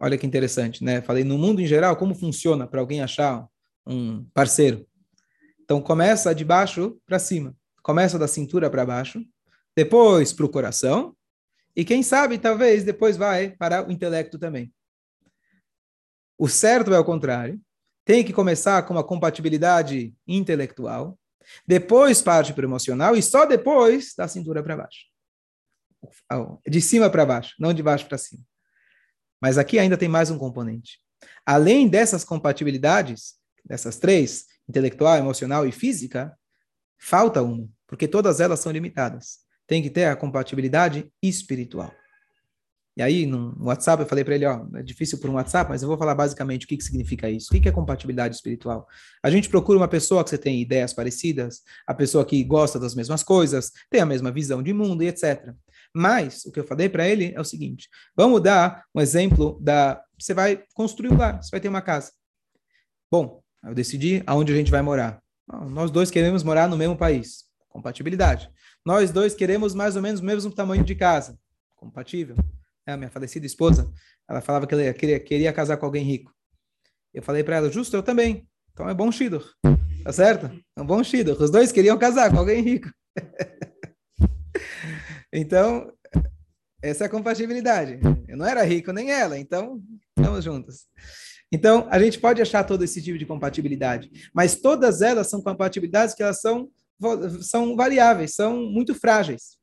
olha 0.00 0.18
que 0.18 0.26
interessante, 0.26 0.82
né? 0.82 1.00
Falei 1.00 1.22
no 1.22 1.38
mundo 1.38 1.60
em 1.60 1.66
geral 1.66 1.96
como 1.96 2.12
funciona 2.12 2.66
para 2.66 2.80
alguém 2.80 3.00
achar 3.00 3.46
um 3.86 4.24
parceiro. 4.34 4.84
Então 5.60 5.80
começa 5.80 6.34
de 6.34 6.44
baixo 6.44 7.00
para 7.06 7.20
cima. 7.20 7.56
Começa 7.84 8.18
da 8.18 8.26
cintura 8.26 8.68
para 8.68 8.84
baixo, 8.84 9.24
depois 9.76 10.32
para 10.32 10.44
o 10.44 10.48
coração, 10.48 11.16
e 11.74 11.84
quem 11.84 12.02
sabe, 12.02 12.38
talvez, 12.38 12.82
depois 12.82 13.16
vai 13.16 13.50
para 13.50 13.88
o 13.88 13.92
intelecto 13.92 14.40
também. 14.40 14.74
O 16.36 16.48
certo 16.48 16.92
é 16.92 16.98
o 16.98 17.04
contrário. 17.04 17.60
Tem 18.04 18.24
que 18.24 18.32
começar 18.32 18.82
com 18.82 18.94
uma 18.94 19.04
compatibilidade 19.04 20.12
intelectual, 20.26 21.16
depois 21.66 22.22
parte 22.22 22.52
para 22.52 22.62
o 22.62 22.68
emocional 22.68 23.16
e 23.16 23.22
só 23.22 23.44
depois 23.44 24.14
da 24.16 24.28
cintura 24.28 24.62
para 24.62 24.76
baixo. 24.76 25.06
De 26.66 26.80
cima 26.80 27.08
para 27.08 27.24
baixo, 27.24 27.54
não 27.58 27.72
de 27.72 27.82
baixo 27.82 28.06
para 28.06 28.18
cima. 28.18 28.42
Mas 29.40 29.58
aqui 29.58 29.78
ainda 29.78 29.96
tem 29.96 30.08
mais 30.08 30.30
um 30.30 30.38
componente. 30.38 30.98
Além 31.44 31.88
dessas 31.88 32.24
compatibilidades, 32.24 33.34
dessas 33.64 33.98
três, 33.98 34.46
intelectual, 34.68 35.16
emocional 35.16 35.66
e 35.66 35.72
física, 35.72 36.36
falta 36.98 37.42
uma, 37.42 37.68
porque 37.86 38.06
todas 38.06 38.40
elas 38.40 38.60
são 38.60 38.72
limitadas. 38.72 39.40
Tem 39.66 39.82
que 39.82 39.90
ter 39.90 40.04
a 40.04 40.16
compatibilidade 40.16 41.10
espiritual. 41.22 41.92
E 42.94 43.02
aí, 43.02 43.24
no 43.24 43.56
WhatsApp, 43.58 44.02
eu 44.02 44.08
falei 44.08 44.22
para 44.22 44.34
ele, 44.34 44.44
ó, 44.44 44.66
é 44.74 44.82
difícil 44.82 45.18
por 45.18 45.30
um 45.30 45.34
WhatsApp, 45.34 45.70
mas 45.70 45.82
eu 45.82 45.88
vou 45.88 45.96
falar 45.96 46.14
basicamente 46.14 46.66
o 46.66 46.68
que, 46.68 46.76
que 46.76 46.84
significa 46.84 47.30
isso. 47.30 47.48
O 47.50 47.54
que, 47.54 47.60
que 47.60 47.68
é 47.68 47.72
compatibilidade 47.72 48.34
espiritual? 48.34 48.86
A 49.22 49.30
gente 49.30 49.48
procura 49.48 49.78
uma 49.78 49.88
pessoa 49.88 50.22
que 50.22 50.28
você 50.28 50.36
tem 50.36 50.60
ideias 50.60 50.92
parecidas, 50.92 51.62
a 51.86 51.94
pessoa 51.94 52.24
que 52.24 52.44
gosta 52.44 52.78
das 52.78 52.94
mesmas 52.94 53.22
coisas, 53.22 53.72
tem 53.88 54.02
a 54.02 54.06
mesma 54.06 54.30
visão 54.30 54.62
de 54.62 54.74
mundo 54.74 55.02
e 55.02 55.08
etc. 55.08 55.54
Mas, 55.94 56.44
o 56.44 56.52
que 56.52 56.60
eu 56.60 56.64
falei 56.64 56.88
para 56.88 57.08
ele 57.08 57.32
é 57.34 57.40
o 57.40 57.44
seguinte, 57.44 57.88
vamos 58.14 58.42
dar 58.42 58.84
um 58.94 59.00
exemplo 59.00 59.58
da... 59.60 60.02
Você 60.18 60.34
vai 60.34 60.62
construir 60.74 61.12
um 61.12 61.16
lar, 61.16 61.42
você 61.42 61.50
vai 61.50 61.60
ter 61.60 61.68
uma 61.68 61.82
casa. 61.82 62.12
Bom, 63.10 63.42
eu 63.64 63.74
decidi 63.74 64.22
aonde 64.26 64.52
a 64.52 64.56
gente 64.56 64.70
vai 64.70 64.82
morar. 64.82 65.22
nós 65.70 65.90
dois 65.90 66.10
queremos 66.10 66.42
morar 66.42 66.68
no 66.68 66.76
mesmo 66.76 66.96
país. 66.96 67.44
Compatibilidade. 67.70 68.50
Nós 68.84 69.10
dois 69.10 69.34
queremos 69.34 69.74
mais 69.74 69.96
ou 69.96 70.02
menos 70.02 70.20
o 70.20 70.24
mesmo 70.24 70.52
tamanho 70.52 70.84
de 70.84 70.94
casa. 70.94 71.38
Compatível. 71.74 72.36
A 72.86 72.96
minha 72.96 73.10
falecida 73.10 73.46
esposa, 73.46 73.92
ela 74.28 74.40
falava 74.40 74.66
que 74.66 74.74
ela 74.74 74.92
queria, 74.92 75.20
queria 75.20 75.52
casar 75.52 75.76
com 75.76 75.86
alguém 75.86 76.04
rico. 76.04 76.32
Eu 77.14 77.22
falei 77.22 77.44
para 77.44 77.56
ela, 77.56 77.70
justo, 77.70 77.96
eu 77.96 78.02
também. 78.02 78.48
Então 78.72 78.88
é 78.88 78.94
bom 78.94 79.12
Shidor. 79.12 79.44
Tá 80.02 80.12
certo? 80.12 80.50
É 80.76 80.82
um 80.82 80.86
bom 80.86 81.02
Shidor. 81.04 81.40
Os 81.40 81.50
dois 81.50 81.70
queriam 81.70 81.98
casar 81.98 82.30
com 82.30 82.38
alguém 82.38 82.62
rico. 82.62 82.90
então, 85.32 85.92
essa 86.82 87.04
é 87.04 87.06
a 87.06 87.10
compatibilidade. 87.10 88.00
Eu 88.26 88.36
não 88.36 88.46
era 88.46 88.64
rico 88.64 88.92
nem 88.92 89.12
ela, 89.12 89.38
então 89.38 89.80
estamos 90.16 90.42
juntos. 90.42 90.88
Então, 91.52 91.86
a 91.90 92.00
gente 92.00 92.18
pode 92.18 92.40
achar 92.40 92.64
todo 92.64 92.82
esse 92.82 93.02
tipo 93.02 93.18
de 93.18 93.26
compatibilidade, 93.26 94.10
mas 94.34 94.56
todas 94.56 95.02
elas 95.02 95.28
são 95.28 95.42
compatibilidades 95.42 96.14
que 96.14 96.22
elas 96.22 96.40
são, 96.40 96.70
são 97.42 97.76
variáveis, 97.76 98.34
são 98.34 98.56
muito 98.56 98.94
frágeis. 98.94 99.58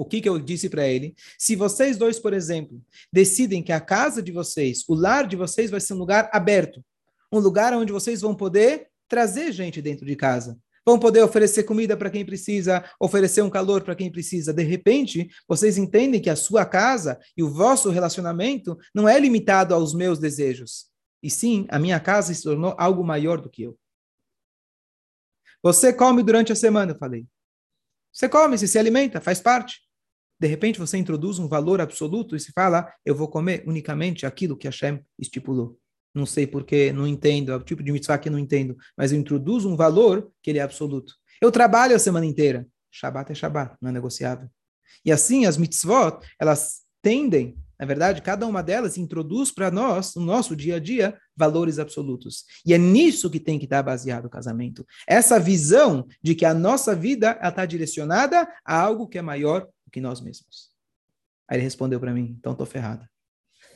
O 0.00 0.04
que, 0.06 0.22
que 0.22 0.28
eu 0.30 0.38
disse 0.38 0.70
para 0.70 0.88
ele? 0.88 1.14
Se 1.38 1.54
vocês 1.54 1.98
dois, 1.98 2.18
por 2.18 2.32
exemplo, 2.32 2.80
decidem 3.12 3.62
que 3.62 3.70
a 3.70 3.78
casa 3.78 4.22
de 4.22 4.32
vocês, 4.32 4.82
o 4.88 4.94
lar 4.94 5.28
de 5.28 5.36
vocês 5.36 5.70
vai 5.70 5.78
ser 5.78 5.92
um 5.92 5.98
lugar 5.98 6.30
aberto, 6.32 6.82
um 7.30 7.38
lugar 7.38 7.74
onde 7.74 7.92
vocês 7.92 8.22
vão 8.22 8.34
poder 8.34 8.88
trazer 9.06 9.52
gente 9.52 9.82
dentro 9.82 10.06
de 10.06 10.16
casa, 10.16 10.58
vão 10.86 10.98
poder 10.98 11.22
oferecer 11.22 11.64
comida 11.64 11.98
para 11.98 12.08
quem 12.08 12.24
precisa, 12.24 12.82
oferecer 12.98 13.42
um 13.42 13.50
calor 13.50 13.82
para 13.82 13.94
quem 13.94 14.10
precisa. 14.10 14.54
De 14.54 14.62
repente, 14.62 15.28
vocês 15.46 15.76
entendem 15.76 16.18
que 16.18 16.30
a 16.30 16.36
sua 16.36 16.64
casa 16.64 17.20
e 17.36 17.42
o 17.42 17.50
vosso 17.50 17.90
relacionamento 17.90 18.78
não 18.94 19.06
é 19.06 19.20
limitado 19.20 19.74
aos 19.74 19.92
meus 19.92 20.18
desejos. 20.18 20.86
E 21.22 21.28
sim, 21.28 21.66
a 21.68 21.78
minha 21.78 22.00
casa 22.00 22.32
se 22.32 22.42
tornou 22.42 22.74
algo 22.78 23.04
maior 23.04 23.38
do 23.38 23.50
que 23.50 23.64
eu. 23.64 23.78
Você 25.62 25.92
come 25.92 26.22
durante 26.22 26.52
a 26.52 26.56
semana, 26.56 26.92
eu 26.92 26.98
falei. 26.98 27.26
Você 28.10 28.30
come, 28.30 28.56
você 28.56 28.66
se 28.66 28.78
alimenta, 28.78 29.20
faz 29.20 29.42
parte. 29.42 29.89
De 30.40 30.46
repente 30.48 30.78
você 30.78 30.96
introduz 30.96 31.38
um 31.38 31.46
valor 31.46 31.82
absoluto 31.82 32.34
e 32.34 32.40
se 32.40 32.50
fala, 32.52 32.90
eu 33.04 33.14
vou 33.14 33.28
comer 33.28 33.62
unicamente 33.66 34.24
aquilo 34.24 34.56
que 34.56 34.66
Hashem 34.66 35.04
estipulou. 35.18 35.78
Não 36.14 36.24
sei 36.24 36.46
porquê, 36.46 36.92
não 36.92 37.06
entendo, 37.06 37.52
é 37.52 37.56
o 37.56 37.62
tipo 37.62 37.82
de 37.82 37.92
mitzvah 37.92 38.18
que 38.18 38.28
eu 38.28 38.32
não 38.32 38.38
entendo, 38.38 38.76
mas 38.96 39.12
eu 39.12 39.18
introduzo 39.18 39.68
um 39.68 39.76
valor 39.76 40.32
que 40.42 40.50
ele 40.50 40.58
é 40.58 40.62
absoluto. 40.62 41.14
Eu 41.40 41.52
trabalho 41.52 41.94
a 41.94 41.98
semana 41.98 42.24
inteira. 42.24 42.66
Shabat 42.90 43.30
é 43.30 43.34
Shabat, 43.34 43.76
não 43.80 43.90
é 43.90 43.92
negociável. 43.92 44.48
E 45.04 45.12
assim, 45.12 45.46
as 45.46 45.56
mitzvot, 45.56 46.18
elas 46.38 46.80
tendem, 47.02 47.56
na 47.80 47.86
verdade, 47.86 48.20
cada 48.20 48.46
uma 48.46 48.62
delas 48.62 48.98
introduz 48.98 49.50
para 49.50 49.70
nós, 49.70 50.14
no 50.14 50.20
nosso 50.20 50.54
dia 50.54 50.76
a 50.76 50.78
dia, 50.78 51.18
valores 51.34 51.78
absolutos. 51.78 52.44
E 52.66 52.74
é 52.74 52.78
nisso 52.78 53.30
que 53.30 53.40
tem 53.40 53.58
que 53.58 53.64
estar 53.64 53.82
baseado 53.82 54.26
o 54.26 54.30
casamento. 54.30 54.86
Essa 55.08 55.40
visão 55.40 56.06
de 56.22 56.34
que 56.34 56.44
a 56.44 56.52
nossa 56.52 56.94
vida 56.94 57.40
está 57.42 57.64
direcionada 57.64 58.46
a 58.62 58.78
algo 58.78 59.08
que 59.08 59.16
é 59.16 59.22
maior 59.22 59.62
do 59.62 59.90
que 59.90 59.98
nós 59.98 60.20
mesmos. 60.20 60.68
Aí 61.48 61.56
ele 61.56 61.64
respondeu 61.64 61.98
para 61.98 62.12
mim, 62.12 62.36
então 62.38 62.52
estou 62.52 62.66
ferrado. 62.66 63.08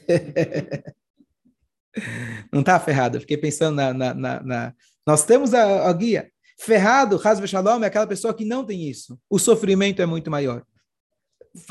Não 2.52 2.60
está 2.60 2.78
ferrado, 2.78 3.16
eu 3.16 3.22
fiquei 3.22 3.38
pensando 3.38 3.76
na, 3.76 3.94
na, 3.94 4.12
na, 4.12 4.42
na... 4.42 4.74
Nós 5.06 5.24
temos 5.24 5.54
a, 5.54 5.88
a 5.88 5.92
guia. 5.94 6.30
Ferrado, 6.60 7.18
Hasbe 7.24 7.48
Shalom, 7.48 7.82
é 7.82 7.86
aquela 7.86 8.06
pessoa 8.06 8.34
que 8.34 8.44
não 8.44 8.66
tem 8.66 8.88
isso. 8.88 9.18
O 9.30 9.38
sofrimento 9.38 10.02
é 10.02 10.06
muito 10.06 10.30
maior 10.30 10.62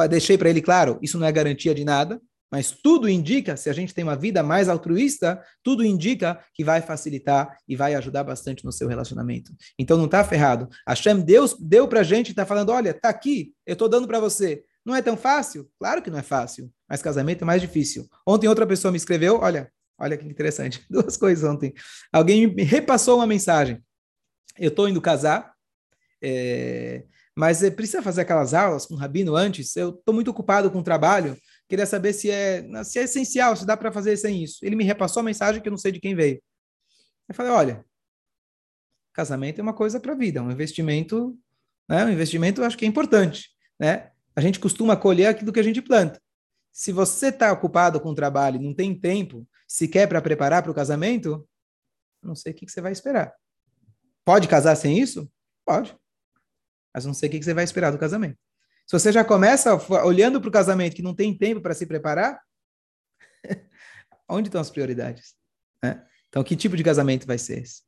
deixei 0.10 0.38
para 0.38 0.50
ele 0.50 0.62
claro, 0.62 0.98
isso 1.02 1.20
não 1.20 1.28
é 1.28 1.32
garantia 1.32 1.74
de 1.74 1.84
nada, 1.84 2.22
mas 2.54 2.70
tudo 2.70 3.10
indica, 3.10 3.58
se 3.58 3.68
a 3.68 3.74
gente 3.74 3.96
tem 3.96 4.04
uma 4.04 4.16
vida 4.16 4.44
mais 4.44 4.70
altruísta, 4.70 5.42
tudo 5.64 5.84
indica 5.84 6.40
que 6.54 6.64
vai 6.64 6.84
facilitar 6.84 7.58
e 7.68 7.76
vai 7.76 7.96
ajudar 7.96 8.24
bastante 8.24 8.64
no 8.64 8.72
seu 8.72 8.88
relacionamento. 8.88 9.52
Então 9.78 9.98
não 9.98 10.06
está 10.06 10.24
ferrado. 10.24 10.70
Hashem 10.88 11.20
Deus 11.20 11.58
deu 11.60 11.88
para 11.88 12.02
a 12.02 12.04
gente 12.04 12.28
e 12.28 12.30
está 12.30 12.46
falando, 12.46 12.70
olha, 12.70 12.92
está 12.92 13.10
aqui, 13.10 13.56
eu 13.66 13.74
estou 13.74 13.90
dando 13.90 14.08
para 14.08 14.20
você. 14.20 14.64
Não 14.86 14.94
é 14.94 15.02
tão 15.02 15.18
fácil? 15.18 15.68
Claro 15.80 16.04
que 16.04 16.12
não 16.12 16.20
é 16.20 16.22
fácil, 16.22 16.72
mas 16.88 17.02
casamento 17.02 17.42
é 17.42 17.46
mais 17.46 17.60
difícil. 17.60 18.08
Ontem 18.24 18.48
outra 18.48 18.68
pessoa 18.68 18.92
me 18.92 18.98
escreveu, 18.98 19.40
olha, 19.40 19.72
olha 19.98 20.16
que 20.16 20.28
interessante, 20.28 20.86
duas 20.88 21.18
coisas 21.18 21.50
ontem. 21.50 21.74
Alguém 22.12 22.46
me 22.46 22.62
repassou 22.62 23.18
uma 23.18 23.26
mensagem. 23.26 23.84
Eu 24.60 24.70
estou 24.70 24.88
indo 24.88 25.02
casar, 25.02 25.54
é, 26.22 27.04
mas 27.36 27.64
é, 27.64 27.72
precisa 27.72 28.02
fazer 28.02 28.22
aquelas 28.22 28.54
aulas 28.54 28.86
com 28.86 28.94
o 28.94 28.98
rabino 28.98 29.36
antes. 29.36 29.76
Eu 29.76 29.90
estou 29.90 30.14
muito 30.14 30.30
ocupado 30.30 30.70
com 30.70 30.80
o 30.80 30.84
trabalho, 30.84 31.38
queria 31.68 31.86
saber 31.86 32.14
se 32.14 32.30
é, 32.30 32.84
se 32.84 33.00
é 33.00 33.04
essencial, 33.04 33.56
se 33.56 33.66
dá 33.66 33.76
para 33.76 33.92
fazer 33.92 34.16
sem 34.18 34.44
isso. 34.44 34.60
Ele 34.64 34.76
me 34.76 34.84
repassou 34.84 35.22
a 35.22 35.24
mensagem 35.24 35.62
que 35.62 35.68
eu 35.68 35.72
não 35.72 35.78
sei 35.78 35.92
de 35.92 36.00
quem 36.00 36.16
veio. 36.16 36.42
Eu 37.28 37.34
falei, 37.34 37.52
olha, 37.52 37.86
casamento 39.14 39.60
é 39.60 39.64
uma 39.64 39.74
coisa 39.74 40.00
para 40.00 40.14
a 40.14 40.16
vida, 40.16 40.42
um 40.42 40.52
investimento, 40.52 41.38
né? 41.90 42.06
Um 42.06 42.10
investimento 42.10 42.62
eu 42.62 42.66
acho 42.66 42.78
que 42.78 42.86
é 42.86 42.88
importante, 42.88 43.50
né? 43.80 44.12
A 44.36 44.42
gente 44.42 44.60
costuma 44.60 44.96
colher 44.96 45.28
aquilo 45.28 45.54
que 45.54 45.60
a 45.60 45.64
gente 45.64 45.82
planta. 45.82 46.22
Se 46.72 46.92
você 46.92 47.28
está 47.28 47.52
ocupado 47.52 48.00
com 48.00 48.10
o 48.10 48.16
trabalho 48.16 48.60
não 48.60 48.74
tem 48.74 49.00
tempo 49.00 49.48
sequer 49.68 50.08
para 50.08 50.22
preparar 50.22 50.62
para 50.62 50.72
o 50.72 50.76
casamento, 50.76 51.48
não 52.22 52.36
sei 52.36 52.52
o 52.52 52.56
que, 52.56 52.66
que 52.66 52.72
você 52.72 52.82
vai 52.82 52.92
esperar. 52.92 53.34
Pode 54.26 54.48
casar 54.48 54.76
sem 54.76 55.00
isso? 55.00 55.32
Pode 55.66 55.96
mas 56.94 57.06
não 57.06 57.14
sei 57.14 57.30
o 57.30 57.32
que 57.32 57.42
você 57.42 57.54
vai 57.54 57.64
esperar 57.64 57.92
do 57.92 57.98
casamento. 57.98 58.38
Se 58.86 59.00
você 59.00 59.12
já 59.12 59.24
começa 59.24 59.74
olhando 60.04 60.40
para 60.40 60.50
o 60.50 60.52
casamento 60.52 60.96
que 60.96 61.02
não 61.02 61.16
tem 61.16 61.36
tempo 61.36 61.62
para 61.62 61.74
se 61.74 61.86
preparar, 61.86 62.40
onde 64.30 64.50
estão 64.50 64.62
as 64.62 64.70
prioridades? 64.70 65.36
Né? 65.82 66.04
Então, 66.28 66.44
que 66.44 66.56
tipo 66.56 66.76
de 66.76 66.84
casamento 66.84 67.26
vai 67.26 67.38
ser 67.38 67.64
esse? 67.64 67.82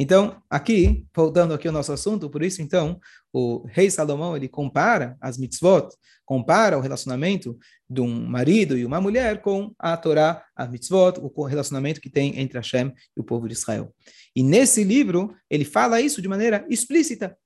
Então, 0.00 0.40
aqui, 0.48 1.04
voltando 1.12 1.52
aqui 1.52 1.66
ao 1.66 1.74
nosso 1.74 1.92
assunto, 1.92 2.30
por 2.30 2.40
isso, 2.44 2.62
então, 2.62 3.00
o 3.32 3.66
rei 3.66 3.90
Salomão, 3.90 4.36
ele 4.36 4.48
compara 4.48 5.16
as 5.20 5.36
mitzvot, 5.36 5.88
compara 6.24 6.78
o 6.78 6.80
relacionamento 6.80 7.58
de 7.90 8.00
um 8.00 8.26
marido 8.28 8.78
e 8.78 8.84
uma 8.84 9.00
mulher 9.00 9.42
com 9.42 9.74
a 9.76 9.96
Torá, 9.96 10.44
a 10.54 10.68
mitzvot, 10.68 11.18
o 11.20 11.44
relacionamento 11.44 12.00
que 12.00 12.08
tem 12.08 12.38
entre 12.38 12.58
Hashem 12.58 12.92
e 13.16 13.20
o 13.20 13.24
povo 13.24 13.48
de 13.48 13.54
Israel. 13.54 13.92
E 14.36 14.42
nesse 14.42 14.84
livro, 14.84 15.34
ele 15.50 15.64
fala 15.64 16.00
isso 16.00 16.22
de 16.22 16.28
maneira 16.28 16.64
explícita. 16.70 17.36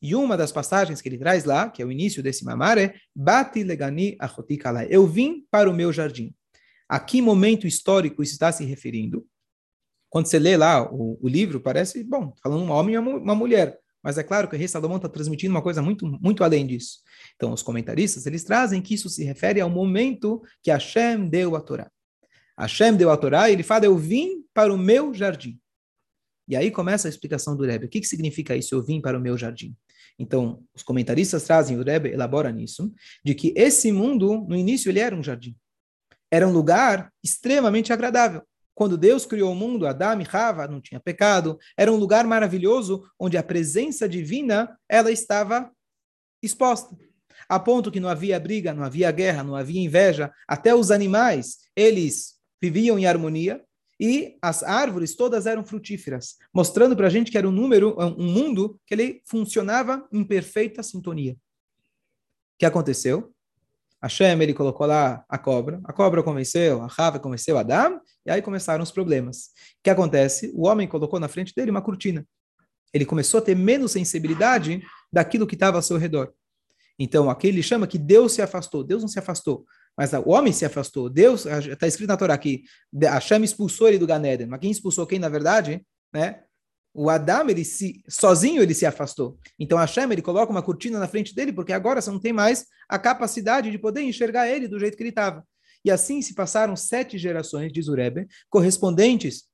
E 0.00 0.14
uma 0.14 0.36
das 0.36 0.52
passagens 0.52 1.00
que 1.00 1.08
ele 1.08 1.18
traz 1.18 1.44
lá, 1.44 1.68
que 1.68 1.82
é 1.82 1.84
o 1.84 1.92
início 1.92 2.22
desse 2.22 2.44
mamar, 2.44 2.78
é 2.78 2.94
Bati 3.14 3.62
legani 3.62 4.16
achotikala. 4.18 4.84
Eu 4.84 5.06
vim 5.06 5.46
para 5.50 5.70
o 5.70 5.74
meu 5.74 5.92
jardim. 5.92 6.34
A 6.88 6.98
que 6.98 7.22
momento 7.22 7.66
histórico 7.66 8.22
isso 8.22 8.32
está 8.32 8.50
se 8.50 8.64
referindo? 8.64 9.26
Quando 10.08 10.26
você 10.26 10.38
lê 10.38 10.56
lá 10.56 10.82
o, 10.92 11.18
o 11.22 11.28
livro, 11.28 11.60
parece, 11.60 12.02
bom, 12.02 12.34
falando 12.42 12.64
um 12.64 12.70
homem 12.70 12.96
e 12.96 12.98
uma 12.98 13.34
mulher. 13.34 13.78
Mas 14.02 14.18
é 14.18 14.22
claro 14.22 14.48
que 14.48 14.56
o 14.56 14.58
rei 14.58 14.66
Salomão 14.66 14.96
está 14.96 15.08
transmitindo 15.08 15.54
uma 15.54 15.62
coisa 15.62 15.82
muito, 15.82 16.06
muito 16.06 16.42
além 16.42 16.66
disso. 16.66 16.98
Então, 17.36 17.52
os 17.52 17.62
comentaristas, 17.62 18.26
eles 18.26 18.42
trazem 18.44 18.80
que 18.80 18.94
isso 18.94 19.08
se 19.08 19.22
refere 19.22 19.60
ao 19.60 19.70
momento 19.70 20.42
que 20.62 20.70
Hashem 20.70 21.28
deu 21.28 21.54
a 21.54 21.60
Torá. 21.60 21.90
Hashem 22.58 22.96
deu 22.96 23.10
a 23.10 23.16
Torá 23.16 23.48
e 23.48 23.52
ele 23.52 23.62
fala, 23.62 23.84
eu 23.84 23.96
vim 23.96 24.42
para 24.52 24.72
o 24.72 24.78
meu 24.78 25.14
jardim. 25.14 25.60
E 26.50 26.56
aí 26.56 26.68
começa 26.68 27.06
a 27.06 27.08
explicação 27.08 27.56
do 27.56 27.64
Rebbe. 27.64 27.86
O 27.86 27.88
que, 27.88 28.00
que 28.00 28.08
significa 28.08 28.56
isso? 28.56 28.74
Eu 28.74 28.82
vim 28.82 29.00
para 29.00 29.16
o 29.16 29.20
meu 29.20 29.38
jardim. 29.38 29.72
Então, 30.18 30.64
os 30.74 30.82
comentaristas 30.82 31.44
trazem, 31.44 31.78
o 31.78 31.84
Rebbe 31.84 32.10
elabora 32.10 32.50
nisso, 32.50 32.92
de 33.24 33.36
que 33.36 33.54
esse 33.56 33.92
mundo, 33.92 34.44
no 34.48 34.56
início, 34.56 34.90
ele 34.90 34.98
era 34.98 35.14
um 35.14 35.22
jardim. 35.22 35.56
Era 36.28 36.48
um 36.48 36.52
lugar 36.52 37.12
extremamente 37.22 37.92
agradável. 37.92 38.42
Quando 38.74 38.98
Deus 38.98 39.24
criou 39.24 39.52
o 39.52 39.54
mundo, 39.54 39.86
Adão 39.86 40.20
e 40.20 40.24
Rava 40.24 40.66
não 40.66 40.80
tinha 40.80 40.98
pecado. 40.98 41.56
Era 41.76 41.92
um 41.92 41.96
lugar 41.96 42.26
maravilhoso 42.26 43.04
onde 43.16 43.36
a 43.36 43.44
presença 43.44 44.08
divina 44.08 44.76
ela 44.88 45.12
estava 45.12 45.70
exposta. 46.42 46.96
A 47.48 47.60
ponto 47.60 47.92
que 47.92 48.00
não 48.00 48.08
havia 48.08 48.40
briga, 48.40 48.74
não 48.74 48.82
havia 48.82 49.10
guerra, 49.12 49.44
não 49.44 49.54
havia 49.54 49.80
inveja. 49.80 50.32
Até 50.48 50.74
os 50.74 50.90
animais, 50.90 51.58
eles 51.76 52.40
viviam 52.60 52.98
em 52.98 53.06
harmonia 53.06 53.62
e 54.00 54.38
as 54.40 54.62
árvores 54.62 55.14
todas 55.14 55.44
eram 55.44 55.62
frutíferas, 55.62 56.38
mostrando 56.54 56.96
para 56.96 57.06
a 57.06 57.10
gente 57.10 57.30
que 57.30 57.36
era 57.36 57.46
um 57.46 57.52
número, 57.52 57.94
um 58.18 58.32
mundo 58.32 58.80
que 58.86 58.94
ele 58.94 59.22
funcionava 59.26 60.08
em 60.10 60.24
perfeita 60.24 60.82
sintonia. 60.82 61.34
O 61.34 61.36
que 62.58 62.64
aconteceu? 62.64 63.30
Hashem, 64.02 64.40
ele 64.40 64.54
colocou 64.54 64.86
lá 64.86 65.22
a 65.28 65.36
cobra, 65.36 65.78
a 65.84 65.92
cobra 65.92 66.22
convenceu, 66.22 66.80
a 66.80 66.86
Rava 66.86 67.18
convenceu 67.18 67.58
Adam, 67.58 68.00
e 68.24 68.30
aí 68.30 68.40
começaram 68.40 68.82
os 68.82 68.90
problemas. 68.90 69.48
O 69.78 69.82
que 69.84 69.90
acontece? 69.90 70.50
O 70.54 70.66
homem 70.66 70.88
colocou 70.88 71.20
na 71.20 71.28
frente 71.28 71.54
dele 71.54 71.70
uma 71.70 71.82
cortina. 71.82 72.26
Ele 72.94 73.04
começou 73.04 73.38
a 73.38 73.42
ter 73.42 73.54
menos 73.54 73.92
sensibilidade 73.92 74.82
daquilo 75.12 75.46
que 75.46 75.54
estava 75.54 75.76
ao 75.76 75.82
seu 75.82 75.98
redor. 75.98 76.32
Então, 76.98 77.28
aqui 77.28 77.48
ele 77.48 77.62
chama 77.62 77.86
que 77.86 77.98
Deus 77.98 78.32
se 78.32 78.40
afastou. 78.40 78.82
Deus 78.82 79.02
não 79.02 79.08
se 79.08 79.18
afastou. 79.18 79.66
Mas 79.96 80.12
o 80.12 80.28
homem 80.28 80.52
se 80.52 80.64
afastou. 80.64 81.10
Deus, 81.10 81.46
está 81.46 81.86
escrito 81.86 82.08
na 82.08 82.16
Torá 82.16 82.34
aqui, 82.34 82.62
Hashem 83.02 83.42
expulsou 83.44 83.88
ele 83.88 83.98
do 83.98 84.06
Ganeden. 84.06 84.46
Mas 84.46 84.60
quem 84.60 84.70
expulsou 84.70 85.06
quem, 85.06 85.18
na 85.18 85.28
verdade? 85.28 85.84
Né? 86.12 86.42
O 86.92 87.08
Adam, 87.08 87.48
ele 87.48 87.64
se, 87.64 88.02
sozinho 88.08 88.62
ele 88.62 88.74
se 88.74 88.84
afastou. 88.86 89.38
Então 89.58 89.78
Hashem, 89.78 90.10
ele 90.10 90.22
coloca 90.22 90.50
uma 90.50 90.62
cortina 90.62 90.98
na 90.98 91.06
frente 91.06 91.34
dele, 91.34 91.52
porque 91.52 91.72
agora 91.72 92.00
você 92.00 92.10
não 92.10 92.18
tem 92.18 92.32
mais 92.32 92.66
a 92.88 92.98
capacidade 92.98 93.70
de 93.70 93.78
poder 93.78 94.02
enxergar 94.02 94.48
ele 94.48 94.66
do 94.66 94.78
jeito 94.78 94.96
que 94.96 95.02
ele 95.02 95.10
estava. 95.10 95.44
E 95.84 95.90
assim 95.90 96.20
se 96.20 96.34
passaram 96.34 96.76
sete 96.76 97.16
gerações, 97.16 97.72
diz 97.72 97.88
Urebe, 97.88 98.26
correspondentes 98.48 99.44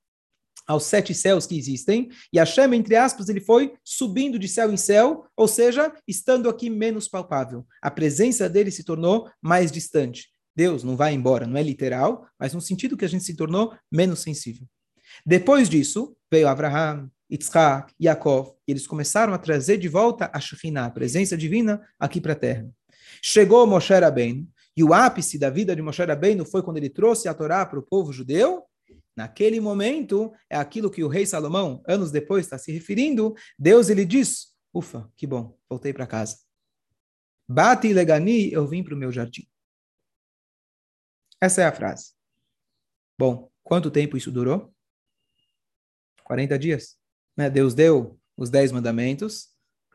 aos 0.67 0.85
sete 0.85 1.15
céus 1.15 1.47
que 1.47 1.57
existem, 1.57 2.09
e 2.33 2.39
Hashem, 2.39 2.75
entre 2.75 2.97
aspas, 2.97 3.29
ele 3.29 3.41
foi 3.41 3.75
subindo 3.85 4.39
de 4.39 4.49
céu 4.49 4.73
em 4.73 4.77
céu, 4.77 5.27
ou 5.37 5.47
seja, 5.47 5.93
estando 6.07 6.49
aqui 6.49 6.69
menos 6.69 7.09
palpável. 7.09 7.67
A 7.81 7.91
presença 7.91 8.49
dele 8.49 8.71
se 8.71 8.85
tornou 8.85 9.31
mais 9.41 9.71
distante. 9.71 10.29
Deus 10.55 10.83
não 10.83 10.97
vai 10.97 11.13
embora, 11.13 11.47
não 11.47 11.57
é 11.57 11.63
literal, 11.63 12.27
mas 12.39 12.55
no 12.55 12.61
sentido 12.61 12.97
que 12.97 13.05
a 13.05 13.09
gente 13.09 13.25
se 13.25 13.37
tornou 13.37 13.75
menos 13.93 14.21
sensível. 14.21 14.67
Depois 15.25 15.69
disso, 15.69 16.17
veio 16.31 16.49
Abraham, 16.49 17.11
Yitzhak, 17.31 17.93
Yaakov, 18.01 18.53
e 18.67 18.73
eles 18.73 18.87
começaram 18.87 19.35
a 19.35 19.39
trazer 19.39 19.77
de 19.77 19.89
volta 19.89 20.31
a 20.33 20.41
Shekhinah, 20.41 20.87
a 20.87 20.91
presença 20.91 21.37
divina, 21.37 21.81
aqui 21.99 22.21
para 22.21 22.33
a 22.33 22.37
terra. 22.37 22.69
Chegou 23.23 23.67
Moshe 23.67 23.93
Rabbeinu, 23.93 24.49
e 24.77 24.85
o 24.85 24.93
ápice 24.93 25.39
da 25.39 25.49
vida 25.49 25.75
de 25.75 25.83
Moshe 25.83 26.03
Rabbeinu 26.03 26.45
foi 26.45 26.63
quando 26.63 26.77
ele 26.77 26.91
trouxe 26.91 27.29
a 27.29 27.35
Torá 27.35 27.65
para 27.65 27.79
o 27.79 27.83
povo 27.83 28.13
judeu, 28.13 28.63
Naquele 29.17 29.59
momento, 29.61 30.31
é 30.51 30.57
aquilo 30.57 30.91
que 30.91 31.03
o 31.03 31.09
rei 31.09 31.25
Salomão, 31.25 31.83
anos 31.89 32.11
depois, 32.11 32.45
está 32.45 32.59
se 32.59 32.71
referindo. 32.71 33.35
Deus 33.59 33.89
ele 33.89 34.05
diz: 34.05 34.55
Ufa, 34.75 35.11
que 35.17 35.27
bom, 35.27 35.59
voltei 35.69 35.93
para 35.93 36.07
casa. 36.07 36.39
Bate 37.49 37.93
legani, 37.93 38.53
eu 38.53 38.67
vim 38.67 38.85
para 38.85 38.95
o 38.95 38.97
meu 38.97 39.11
jardim. 39.11 39.49
Essa 41.41 41.63
é 41.63 41.65
a 41.65 41.73
frase. 41.73 42.13
Bom, 43.19 43.51
quanto 43.63 43.91
tempo 43.91 44.17
isso 44.17 44.31
durou? 44.31 44.75
40 46.25 46.59
dias. 46.59 46.99
Né? 47.37 47.49
Deus 47.49 47.73
deu 47.73 48.21
os 48.37 48.51
10 48.51 48.73
mandamentos. 48.73 49.49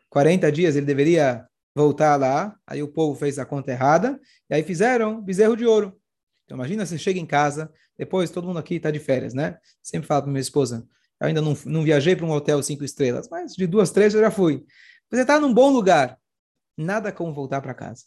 40 0.09 0.51
dias 0.51 0.75
ele 0.75 0.85
deveria 0.85 1.47
voltar 1.75 2.15
lá. 2.15 2.57
Aí 2.65 2.81
o 2.81 2.91
povo 2.91 3.19
fez 3.19 3.37
a 3.37 3.45
conta 3.45 3.71
errada. 3.71 4.19
E 4.49 4.55
aí 4.55 4.63
fizeram 4.63 5.21
bezerro 5.21 5.55
de 5.55 5.65
ouro. 5.65 6.00
Então 6.51 6.57
imagina 6.57 6.85
você 6.85 6.97
chega 6.97 7.17
em 7.17 7.25
casa, 7.25 7.71
depois 7.97 8.29
todo 8.29 8.45
mundo 8.45 8.59
aqui 8.59 8.75
está 8.75 8.91
de 8.91 8.99
férias, 8.99 9.33
né? 9.33 9.57
Sempre 9.81 10.05
falo 10.05 10.23
para 10.23 10.31
minha 10.33 10.41
esposa, 10.41 10.85
eu 11.21 11.27
ainda 11.27 11.41
não, 11.41 11.55
não 11.65 11.81
viajei 11.81 12.13
para 12.13 12.25
um 12.25 12.31
hotel 12.31 12.61
cinco 12.61 12.83
estrelas, 12.83 13.29
mas 13.31 13.53
de 13.53 13.65
duas, 13.65 13.89
três 13.89 14.13
eu 14.13 14.19
já 14.19 14.29
fui. 14.29 14.65
Você 15.09 15.21
está 15.21 15.39
num 15.39 15.53
bom 15.53 15.71
lugar, 15.71 16.19
nada 16.77 17.09
como 17.09 17.33
voltar 17.33 17.61
para 17.61 17.73
casa. 17.73 18.03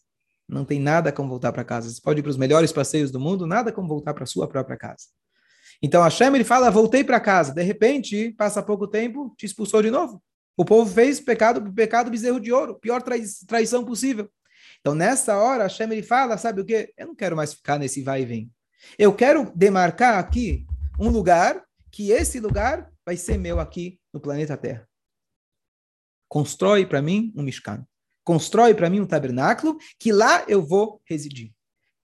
Não 0.46 0.62
tem 0.62 0.78
nada 0.78 1.10
como 1.10 1.30
voltar 1.30 1.52
para 1.52 1.64
casa. 1.64 1.88
Você 1.88 2.02
pode 2.02 2.20
ir 2.20 2.22
para 2.22 2.28
os 2.28 2.36
melhores 2.36 2.70
passeios 2.70 3.10
do 3.10 3.18
mundo, 3.18 3.46
nada 3.46 3.72
como 3.72 3.88
voltar 3.88 4.12
para 4.12 4.26
sua 4.26 4.46
própria 4.46 4.76
casa. 4.76 5.04
Então 5.80 6.04
a 6.04 6.10
Shem 6.10 6.34
ele 6.34 6.44
fala, 6.44 6.70
voltei 6.70 7.02
para 7.02 7.18
casa. 7.18 7.54
De 7.54 7.62
repente, 7.62 8.30
passa 8.32 8.62
pouco 8.62 8.86
tempo, 8.86 9.34
te 9.38 9.46
expulsou 9.46 9.80
de 9.80 9.90
novo. 9.90 10.22
O 10.54 10.66
povo 10.66 10.92
fez 10.92 11.18
pecado, 11.18 11.72
pecado 11.72 12.10
bezerro 12.10 12.38
de 12.38 12.52
ouro, 12.52 12.74
pior 12.74 13.02
traição 13.46 13.86
possível. 13.86 14.28
Então, 14.84 14.94
nessa 14.94 15.38
hora, 15.38 15.62
Hashem 15.62 15.90
ele 15.90 16.02
fala, 16.02 16.36
sabe 16.36 16.60
o 16.60 16.64
quê? 16.64 16.92
Eu 16.94 17.06
não 17.06 17.14
quero 17.14 17.34
mais 17.34 17.54
ficar 17.54 17.78
nesse 17.78 18.02
vai 18.02 18.20
e 18.20 18.26
vem. 18.26 18.52
Eu 18.98 19.14
quero 19.14 19.50
demarcar 19.56 20.18
aqui 20.18 20.66
um 21.00 21.08
lugar, 21.08 21.64
que 21.90 22.10
esse 22.10 22.38
lugar 22.38 22.92
vai 23.02 23.16
ser 23.16 23.38
meu 23.38 23.58
aqui 23.58 23.98
no 24.12 24.20
planeta 24.20 24.58
Terra. 24.58 24.86
Constrói 26.28 26.84
para 26.84 27.00
mim 27.00 27.32
um 27.34 27.42
Mishkan. 27.42 27.82
Constrói 28.22 28.74
para 28.74 28.90
mim 28.90 29.00
um 29.00 29.06
tabernáculo, 29.06 29.78
que 29.98 30.12
lá 30.12 30.44
eu 30.46 30.62
vou 30.62 31.00
residir. 31.06 31.54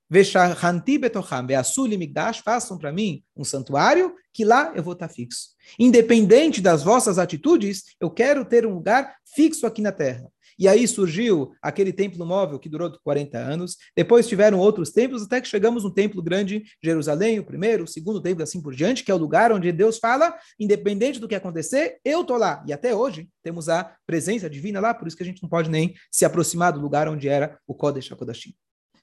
Veshanti 0.09 0.97
betocham, 0.97 1.47
ve'asuli 1.47 1.99
migdash, 1.99 2.39
façam 2.39 2.79
para 2.79 2.91
mim 2.91 3.23
um 3.37 3.45
santuário, 3.45 4.15
que 4.33 4.43
lá 4.43 4.73
eu 4.75 4.83
vou 4.83 4.95
estar 4.95 5.07
tá 5.07 5.15
fixo. 5.15 5.51
Independente 5.79 6.63
das 6.63 6.83
vossas 6.83 7.19
atitudes, 7.19 7.95
eu 8.01 8.11
quero 8.11 8.43
ter 8.43 8.65
um 8.65 8.73
lugar 8.73 9.15
fixo 9.35 9.67
aqui 9.67 9.83
na 9.83 9.93
terra. 9.93 10.27
E 10.61 10.69
aí 10.69 10.87
surgiu 10.87 11.55
aquele 11.63 11.91
templo 11.91 12.27
móvel 12.27 12.59
que 12.59 12.69
durou 12.69 12.93
40 13.03 13.39
anos. 13.39 13.79
Depois 13.97 14.29
tiveram 14.29 14.59
outros 14.59 14.91
templos, 14.91 15.23
até 15.23 15.41
que 15.41 15.49
chegamos 15.49 15.85
no 15.85 15.91
templo 15.91 16.23
grande, 16.23 16.63
Jerusalém, 16.85 17.39
o 17.39 17.45
primeiro, 17.45 17.85
o 17.85 17.89
segundo 17.89 18.21
templo, 18.21 18.43
assim 18.43 18.61
por 18.61 18.75
diante, 18.75 19.03
que 19.03 19.11
é 19.11 19.15
o 19.15 19.17
lugar 19.17 19.53
onde 19.53 19.73
Deus 19.73 19.97
fala, 19.97 20.37
independente 20.59 21.19
do 21.19 21.27
que 21.27 21.35
acontecer, 21.35 21.99
eu 22.05 22.23
tô 22.25 22.37
lá. 22.37 22.63
E 22.67 22.75
até 22.75 22.95
hoje 22.95 23.27
temos 23.43 23.71
a 23.71 23.97
presença 24.07 24.51
divina 24.51 24.81
lá, 24.81 24.93
por 24.93 25.09
isso 25.09 25.17
que 25.17 25.23
a 25.23 25.27
gente 25.27 25.43
não 25.43 25.49
pode 25.49 25.71
nem 25.71 25.95
se 26.13 26.27
aproximar 26.27 26.75
do 26.75 26.81
lugar 26.81 27.09
onde 27.09 27.27
era 27.27 27.59
o 27.67 27.75
Kodesh 27.75 28.13
HaKodashim. 28.13 28.55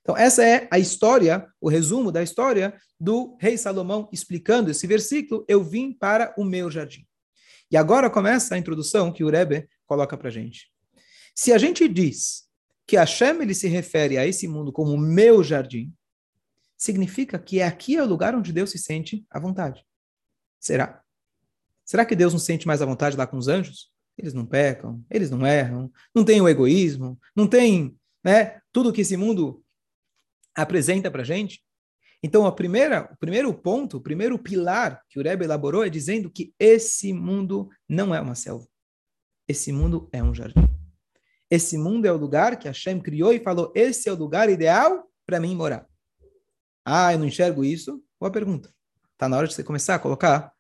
Então, 0.02 0.16
essa 0.16 0.46
é 0.46 0.68
a 0.70 0.78
história, 0.78 1.48
o 1.60 1.70
resumo 1.70 2.12
da 2.12 2.22
história 2.22 2.76
do 3.00 3.36
rei 3.42 3.58
Salomão 3.58 4.08
explicando 4.14 4.70
esse 4.70 4.86
versículo: 4.86 5.44
Eu 5.48 5.64
vim 5.64 5.92
para 5.92 6.36
o 6.38 6.46
meu 6.46 6.70
jardim. 6.70 7.04
E 7.72 7.76
agora 7.76 8.12
começa 8.12 8.54
a 8.54 8.58
introdução 8.60 9.12
que 9.12 9.24
o 9.24 9.30
Rebbe 9.30 9.68
coloca 9.88 10.16
para 10.16 10.30
gente. 10.30 10.77
Se 11.38 11.54
a 11.54 11.58
gente 11.60 11.88
diz 11.88 12.50
que 12.88 12.98
Hashem 12.98 13.44
ele 13.44 13.54
se 13.54 13.68
refere 13.68 14.18
a 14.18 14.26
esse 14.26 14.48
mundo 14.48 14.72
como 14.72 14.98
meu 14.98 15.44
jardim, 15.44 15.94
significa 16.76 17.38
que 17.38 17.62
aqui 17.62 17.96
é 17.96 18.02
o 18.02 18.08
lugar 18.08 18.34
onde 18.34 18.52
Deus 18.52 18.72
se 18.72 18.80
sente 18.80 19.24
à 19.30 19.40
vontade. 19.40 19.86
Será? 20.60 21.00
Será 21.86 22.08
que 22.08 22.16
Deus 22.16 22.34
não 22.34 22.40
sente 22.40 22.66
mais 22.66 22.82
à 22.82 22.88
vontade 22.88 23.16
lá 23.16 23.28
com 23.28 23.38
os 23.38 23.48
anjos? 23.48 23.92
Eles 24.18 24.34
não 24.34 24.48
pecam, 24.48 25.06
eles 25.12 25.30
não 25.30 25.46
erram, 25.46 25.92
não 26.14 26.26
tem 26.26 26.42
o 26.42 26.50
egoísmo, 26.50 27.20
não 27.36 27.48
tem 27.48 27.96
né, 28.24 28.60
tudo 28.72 28.92
que 28.92 29.02
esse 29.02 29.16
mundo 29.16 29.64
apresenta 30.56 31.12
para 31.12 31.22
a 31.22 31.26
gente. 31.26 31.64
Então, 32.24 32.48
a 32.48 32.52
primeira, 32.52 33.12
o 33.14 33.18
primeiro 33.18 33.54
ponto, 33.54 33.98
o 33.98 34.02
primeiro 34.02 34.40
pilar 34.40 35.04
que 35.08 35.20
o 35.20 35.24
Rebbe 35.24 35.46
elaborou 35.46 35.84
é 35.84 35.90
dizendo 35.90 36.32
que 36.32 36.52
esse 36.58 37.14
mundo 37.14 37.70
não 37.88 38.14
é 38.14 38.20
uma 38.20 38.34
selva. 38.34 38.68
Esse 39.48 39.72
mundo 39.72 40.10
é 40.12 40.24
um 40.24 40.34
jardim. 40.34 40.77
Esse 41.50 41.78
mundo 41.78 42.06
é 42.06 42.12
o 42.12 42.18
lugar 42.18 42.58
que 42.58 42.68
Hashem 42.68 43.00
criou 43.00 43.32
e 43.34 43.40
falou: 43.40 43.72
esse 43.76 44.10
é 44.10 44.12
o 44.12 44.16
lugar 44.16 44.50
ideal 44.50 45.10
para 45.26 45.40
mim 45.40 45.56
morar. 45.56 45.88
Ah, 46.86 47.14
eu 47.14 47.20
não 47.20 47.26
enxergo 47.26 47.64
isso? 47.64 48.02
Boa 48.20 48.32
pergunta. 48.32 48.74
Está 49.14 49.28
na 49.28 49.38
hora 49.38 49.48
de 49.48 49.54
você 49.54 49.64
começar 49.64 49.96
a 49.96 50.00
colocar 50.00 50.52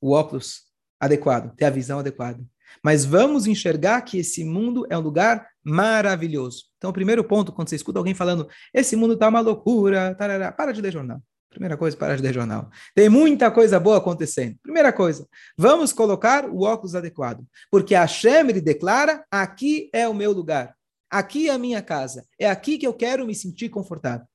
o 0.00 0.12
óculos 0.12 0.62
adequado, 1.00 1.54
ter 1.56 1.64
a 1.64 1.70
visão 1.70 1.98
adequada. 1.98 2.44
Mas 2.82 3.04
vamos 3.04 3.46
enxergar 3.46 4.02
que 4.02 4.18
esse 4.18 4.44
mundo 4.44 4.86
é 4.90 4.96
um 4.96 5.00
lugar 5.00 5.48
maravilhoso. 5.62 6.64
Então, 6.76 6.90
o 6.90 6.92
primeiro 6.92 7.24
ponto, 7.24 7.52
quando 7.52 7.68
você 7.68 7.76
escuta 7.76 7.98
alguém 7.98 8.14
falando, 8.14 8.48
esse 8.72 8.96
mundo 8.96 9.14
está 9.14 9.28
uma 9.28 9.40
loucura, 9.40 10.14
tarará, 10.14 10.52
para 10.52 10.72
de 10.72 10.80
ler 10.80 10.92
jornal. 10.92 11.22
Primeira 11.54 11.76
coisa, 11.76 11.96
para 11.96 12.16
de 12.16 12.22
ler 12.22 12.34
jornal. 12.34 12.68
Tem 12.94 13.08
muita 13.08 13.50
coisa 13.50 13.78
boa 13.78 13.98
acontecendo. 13.98 14.58
Primeira 14.60 14.92
coisa, 14.92 15.26
vamos 15.56 15.92
colocar 15.92 16.44
o 16.46 16.62
óculos 16.62 16.96
adequado. 16.96 17.46
Porque 17.70 17.94
a 17.94 18.00
Hashem 18.00 18.50
ele 18.50 18.60
declara, 18.60 19.24
aqui 19.30 19.88
é 19.92 20.06
o 20.08 20.12
meu 20.12 20.32
lugar. 20.32 20.76
Aqui 21.08 21.48
é 21.48 21.52
a 21.52 21.58
minha 21.58 21.80
casa. 21.80 22.26
É 22.38 22.50
aqui 22.50 22.76
que 22.76 22.86
eu 22.86 22.92
quero 22.92 23.24
me 23.24 23.34
sentir 23.34 23.68
confortável. 23.68 24.26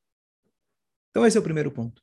Então, 1.10 1.26
esse 1.26 1.38
é 1.38 1.40
o 1.40 1.44
primeiro 1.44 1.72
ponto. 1.72 2.02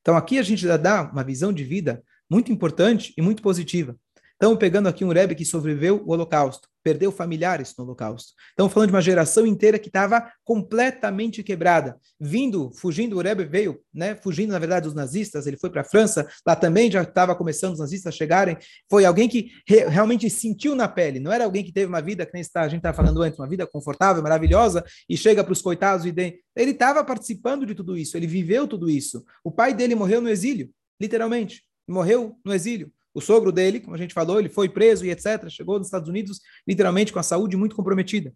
Então, 0.00 0.16
aqui 0.16 0.38
a 0.38 0.42
gente 0.42 0.66
dá 0.78 1.02
uma 1.02 1.22
visão 1.22 1.52
de 1.52 1.62
vida 1.62 2.02
muito 2.28 2.50
importante 2.50 3.14
e 3.16 3.22
muito 3.22 3.40
positiva. 3.40 3.96
Estamos 4.36 4.58
pegando 4.58 4.86
aqui 4.86 5.02
um 5.02 5.08
Rebbe 5.08 5.34
que 5.34 5.46
sobreviveu 5.46 6.02
o 6.04 6.12
Holocausto, 6.12 6.68
perdeu 6.84 7.10
familiares 7.10 7.72
no 7.78 7.84
Holocausto. 7.84 8.34
Estamos 8.50 8.70
falando 8.70 8.90
de 8.90 8.94
uma 8.94 9.00
geração 9.00 9.46
inteira 9.46 9.78
que 9.78 9.88
estava 9.88 10.30
completamente 10.44 11.42
quebrada. 11.42 11.98
Vindo, 12.20 12.70
fugindo, 12.74 13.16
o 13.16 13.22
Rebbe 13.22 13.46
veio, 13.46 13.80
né, 13.94 14.14
fugindo, 14.14 14.52
na 14.52 14.58
verdade, 14.58 14.84
dos 14.84 14.94
nazistas, 14.94 15.46
ele 15.46 15.56
foi 15.56 15.70
para 15.70 15.80
a 15.80 15.84
França, 15.84 16.28
lá 16.46 16.54
também 16.54 16.90
já 16.90 17.00
estava 17.00 17.34
começando 17.34 17.72
os 17.72 17.78
nazistas 17.78 18.12
a 18.12 18.16
chegarem. 18.16 18.58
Foi 18.90 19.06
alguém 19.06 19.26
que 19.26 19.52
re 19.66 19.86
realmente 19.86 20.28
sentiu 20.28 20.74
na 20.74 20.86
pele, 20.86 21.18
não 21.18 21.32
era 21.32 21.46
alguém 21.46 21.64
que 21.64 21.72
teve 21.72 21.86
uma 21.86 22.02
vida, 22.02 22.26
que 22.26 22.34
nem 22.34 22.44
a 22.56 22.68
gente 22.68 22.80
estava 22.80 22.94
falando 22.94 23.22
antes, 23.22 23.38
uma 23.38 23.48
vida 23.48 23.66
confortável, 23.66 24.22
maravilhosa, 24.22 24.84
e 25.08 25.16
chega 25.16 25.42
para 25.42 25.54
os 25.54 25.62
coitados 25.62 26.04
e 26.04 26.12
de... 26.12 26.38
ele 26.54 26.72
estava 26.72 27.02
participando 27.02 27.64
de 27.64 27.74
tudo 27.74 27.96
isso, 27.96 28.18
ele 28.18 28.26
viveu 28.26 28.68
tudo 28.68 28.90
isso. 28.90 29.24
O 29.42 29.50
pai 29.50 29.72
dele 29.72 29.94
morreu 29.94 30.20
no 30.20 30.28
exílio, 30.28 30.70
literalmente, 31.00 31.62
morreu 31.88 32.38
no 32.44 32.52
exílio. 32.52 32.92
O 33.16 33.20
sogro 33.22 33.50
dele, 33.50 33.80
como 33.80 33.94
a 33.94 33.98
gente 33.98 34.12
falou, 34.12 34.38
ele 34.38 34.50
foi 34.50 34.68
preso 34.68 35.06
e 35.06 35.10
etc. 35.10 35.48
Chegou 35.48 35.78
nos 35.78 35.86
Estados 35.86 36.06
Unidos 36.06 36.38
literalmente 36.68 37.14
com 37.14 37.18
a 37.18 37.22
saúde 37.22 37.56
muito 37.56 37.74
comprometida. 37.74 38.30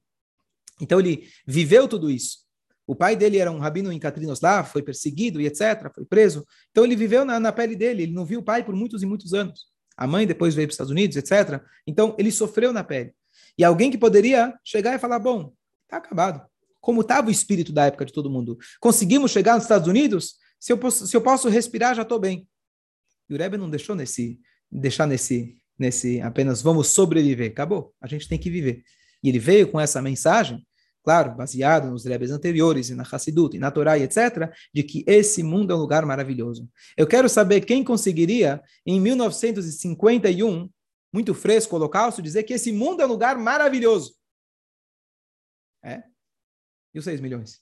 Então 0.81 0.99
ele 0.99 1.29
viveu 1.47 1.87
tudo 1.87 2.11
isso. 2.11 2.39
O 2.87 2.97
pai 2.97 3.15
dele 3.15 3.37
era 3.37 3.53
um 3.53 3.59
rabino 3.59 3.93
em 3.93 3.99
Katrinoslav, 3.99 4.71
foi 4.71 4.83
perseguido 4.83 5.39
e 5.39 5.45
etc. 5.45 5.93
Foi 5.95 6.07
preso. 6.07 6.47
Então 6.71 6.83
ele 6.83 6.97
viveu 6.97 7.27
na, 7.27 7.39
na 7.39 7.53
pele 7.53 7.77
dele. 7.77 8.05
Ele 8.05 8.13
não 8.13 8.25
viu 8.25 8.41
o 8.41 8.43
pai 8.43 8.65
por 8.65 8.75
muitos 8.75 9.03
e 9.03 9.07
muitos 9.07 9.35
anos. 9.35 9.67
A 9.99 10.07
mãe 10.07 10.27
depois 10.27 10.55
veio 10.55 10.67
para 10.67 10.71
os 10.71 10.77
Estados 10.77 10.91
Unidos, 10.91 11.15
etc. 11.15 11.63
Então 11.87 12.17
ele 12.19 12.33
sofreu 12.33 12.73
na 12.73 12.83
pele. 12.83 13.13
E 13.59 13.63
alguém 13.63 13.91
que 13.91 13.99
poderia 13.99 14.59
chegar 14.65 14.95
e 14.95 14.99
falar: 14.99 15.19
bom, 15.19 15.53
está 15.85 15.99
acabado. 15.99 16.43
Como 16.81 17.03
estava 17.03 17.29
o 17.29 17.31
espírito 17.31 17.71
da 17.71 17.85
época 17.85 18.07
de 18.07 18.15
todo 18.15 18.31
mundo? 18.31 18.57
Conseguimos 18.81 19.31
chegar 19.31 19.57
nos 19.57 19.65
Estados 19.65 19.87
Unidos? 19.87 20.37
Se 20.59 20.73
eu 20.73 20.79
posso, 20.79 21.07
se 21.07 21.15
eu 21.15 21.21
posso 21.21 21.51
respirar, 21.51 21.95
já 21.95 22.01
estou 22.01 22.19
bem. 22.19 22.49
E 23.29 23.35
o 23.35 23.37
Rebbe 23.37 23.59
não 23.59 23.69
deixou 23.69 23.95
nesse, 23.95 24.41
deixar 24.71 25.07
nesse, 25.07 25.57
nesse 25.79 26.21
apenas 26.21 26.63
vamos 26.63 26.89
sobreviver. 26.89 27.51
Acabou. 27.51 27.95
A 28.01 28.07
gente 28.07 28.29
tem 28.29 28.39
que 28.39 28.51
viver. 28.51 28.83
E 29.23 29.29
ele 29.29 29.39
veio 29.39 29.71
com 29.71 29.81
essa 29.81 30.01
mensagem, 30.01 30.67
claro, 31.03 31.35
baseado 31.35 31.91
nos 31.91 32.05
rebes 32.05 32.31
anteriores, 32.31 32.91
e 32.91 32.95
na 32.95 33.03
Hassidut, 33.03 33.57
e 33.57 33.61
na 33.61 33.71
Torá, 33.71 33.99
e 33.99 34.03
etc., 34.03 34.51
de 34.73 34.83
que 34.83 35.05
esse 35.07 35.43
mundo 35.43 35.73
é 35.73 35.77
um 35.77 35.81
lugar 35.81 36.05
maravilhoso. 36.07 36.69
Eu 36.97 37.07
quero 37.07 37.29
saber 37.29 37.63
quem 37.63 37.83
conseguiria, 37.85 38.63
em 38.87 39.01
1951, 39.01 40.71
muito 41.13 41.35
fresco, 41.35 41.77
holocausto, 41.77 42.23
dizer 42.23 42.45
que 42.45 42.55
esse 42.55 42.73
mundo 42.73 43.03
é 43.03 43.07
um 43.07 43.09
lugar 43.09 43.37
maravilhoso. 43.37 44.15
É? 45.83 46.03
E 46.95 46.99
os 46.99 47.05
6 47.05 47.21
milhões? 47.21 47.61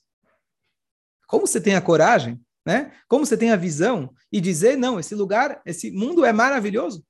Como 1.27 1.47
você 1.47 1.61
tem 1.61 1.75
a 1.75 1.81
coragem 1.81 2.41
né? 2.69 2.93
Como 3.09 3.25
você 3.25 3.35
tem 3.35 3.51
a 3.51 3.57
visão 3.57 4.13
e 4.31 4.43
dizer, 4.43 4.77
não, 4.77 5.01
esse 5.01 5.15
lugar, 5.15 5.63
esse 5.65 5.91
mundo 5.91 6.23
é 6.23 6.35
maravilhoso. 6.35 7.03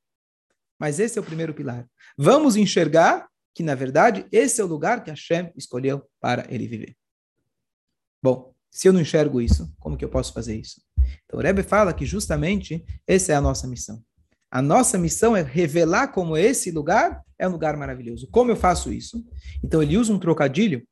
Mas 0.79 1.01
esse 1.01 1.19
é 1.19 1.21
o 1.21 1.25
primeiro 1.25 1.53
pilar. 1.53 1.85
Vamos 2.17 2.55
enxergar 2.55 3.29
que, 3.53 3.65
na 3.65 3.75
verdade, 3.75 4.25
esse 4.31 4.61
é 4.61 4.65
o 4.65 4.69
lugar 4.69 5.03
que 5.03 5.11
Hashem 5.11 5.53
escolheu 5.57 6.09
para 6.21 6.47
ele 6.49 6.69
viver. 6.69 6.97
Bom, 8.23 8.55
se 8.71 8.87
eu 8.87 8.93
não 8.93 9.01
enxergo 9.01 9.41
isso, 9.41 9.69
como 9.81 9.97
que 9.97 10.05
eu 10.05 10.09
posso 10.09 10.33
fazer 10.33 10.55
isso? 10.55 10.81
Então, 11.25 11.41
o 11.41 11.43
Rebbe 11.43 11.65
fala 11.65 11.93
que 11.93 12.07
justamente 12.07 12.85
essa 13.05 13.33
é 13.33 13.35
a 13.35 13.41
nossa 13.41 13.67
missão. 13.67 14.01
A 14.49 14.63
nossa 14.63 14.97
missão 14.97 15.37
é 15.37 15.43
revelar 15.43 16.13
como 16.13 16.37
esse 16.37 16.71
lugar 16.71 17.21
é 17.37 17.49
um 17.49 17.51
lugar 17.51 17.77
maravilhoso. 17.77 18.29
Como 18.31 18.53
eu 18.53 18.57
faço 18.57 18.93
isso? 18.93 19.27
Então, 19.61 19.83
ele 19.83 19.99
usa 19.99 20.13
um 20.13 20.21
trocadilho 20.21 20.87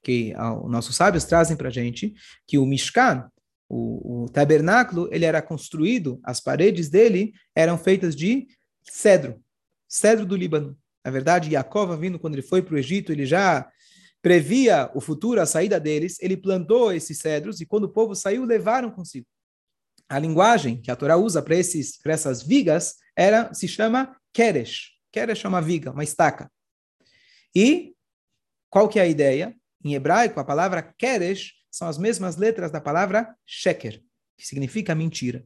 que 0.00 0.32
os 0.62 0.70
nossos 0.70 0.94
sábios 0.94 1.24
trazem 1.24 1.56
para 1.56 1.68
a 1.68 1.72
gente, 1.72 2.14
que 2.46 2.56
o 2.56 2.64
Mishkan, 2.64 3.28
o, 3.74 4.24
o, 4.24 4.28
tabernáculo 4.28 5.08
ele 5.10 5.24
era 5.24 5.40
construído, 5.40 6.20
as 6.22 6.38
paredes 6.40 6.90
dele 6.90 7.32
eram 7.56 7.78
feitas 7.78 8.14
de 8.14 8.46
cedro, 8.82 9.42
cedro 9.88 10.26
do 10.26 10.36
Líbano. 10.36 10.76
Na 11.02 11.10
verdade, 11.10 11.50
Jacob, 11.50 11.98
vindo 11.98 12.18
quando 12.18 12.34
ele 12.34 12.42
foi 12.42 12.60
para 12.60 12.74
o 12.74 12.78
Egito, 12.78 13.10
ele 13.10 13.24
já 13.24 13.66
previa 14.20 14.90
o 14.94 15.00
futuro, 15.00 15.40
a 15.40 15.46
saída 15.46 15.80
deles, 15.80 16.18
ele 16.20 16.36
plantou 16.36 16.92
esses 16.92 17.18
cedros 17.18 17.62
e 17.62 17.66
quando 17.66 17.84
o 17.84 17.88
povo 17.88 18.14
saiu, 18.14 18.44
levaram 18.44 18.90
consigo. 18.90 19.26
A 20.06 20.18
linguagem 20.18 20.78
que 20.78 20.90
a 20.90 20.96
Torá 20.96 21.16
usa 21.16 21.40
para 21.40 21.56
essas 21.56 22.42
vigas 22.42 22.96
era 23.16 23.54
se 23.54 23.66
chama 23.66 24.14
keresh. 24.34 24.90
Keresh 25.10 25.46
é 25.46 25.48
uma 25.48 25.62
viga, 25.62 25.90
uma 25.90 26.04
estaca. 26.04 26.52
E 27.54 27.94
qual 28.68 28.86
que 28.86 28.98
é 28.98 29.02
a 29.02 29.08
ideia? 29.08 29.56
Em 29.82 29.94
hebraico, 29.94 30.38
a 30.38 30.44
palavra 30.44 30.82
keresh 30.82 31.61
são 31.72 31.88
as 31.88 31.96
mesmas 31.96 32.36
letras 32.36 32.70
da 32.70 32.80
palavra 32.80 33.34
sheker, 33.46 34.02
que 34.36 34.46
significa 34.46 34.94
mentira. 34.94 35.44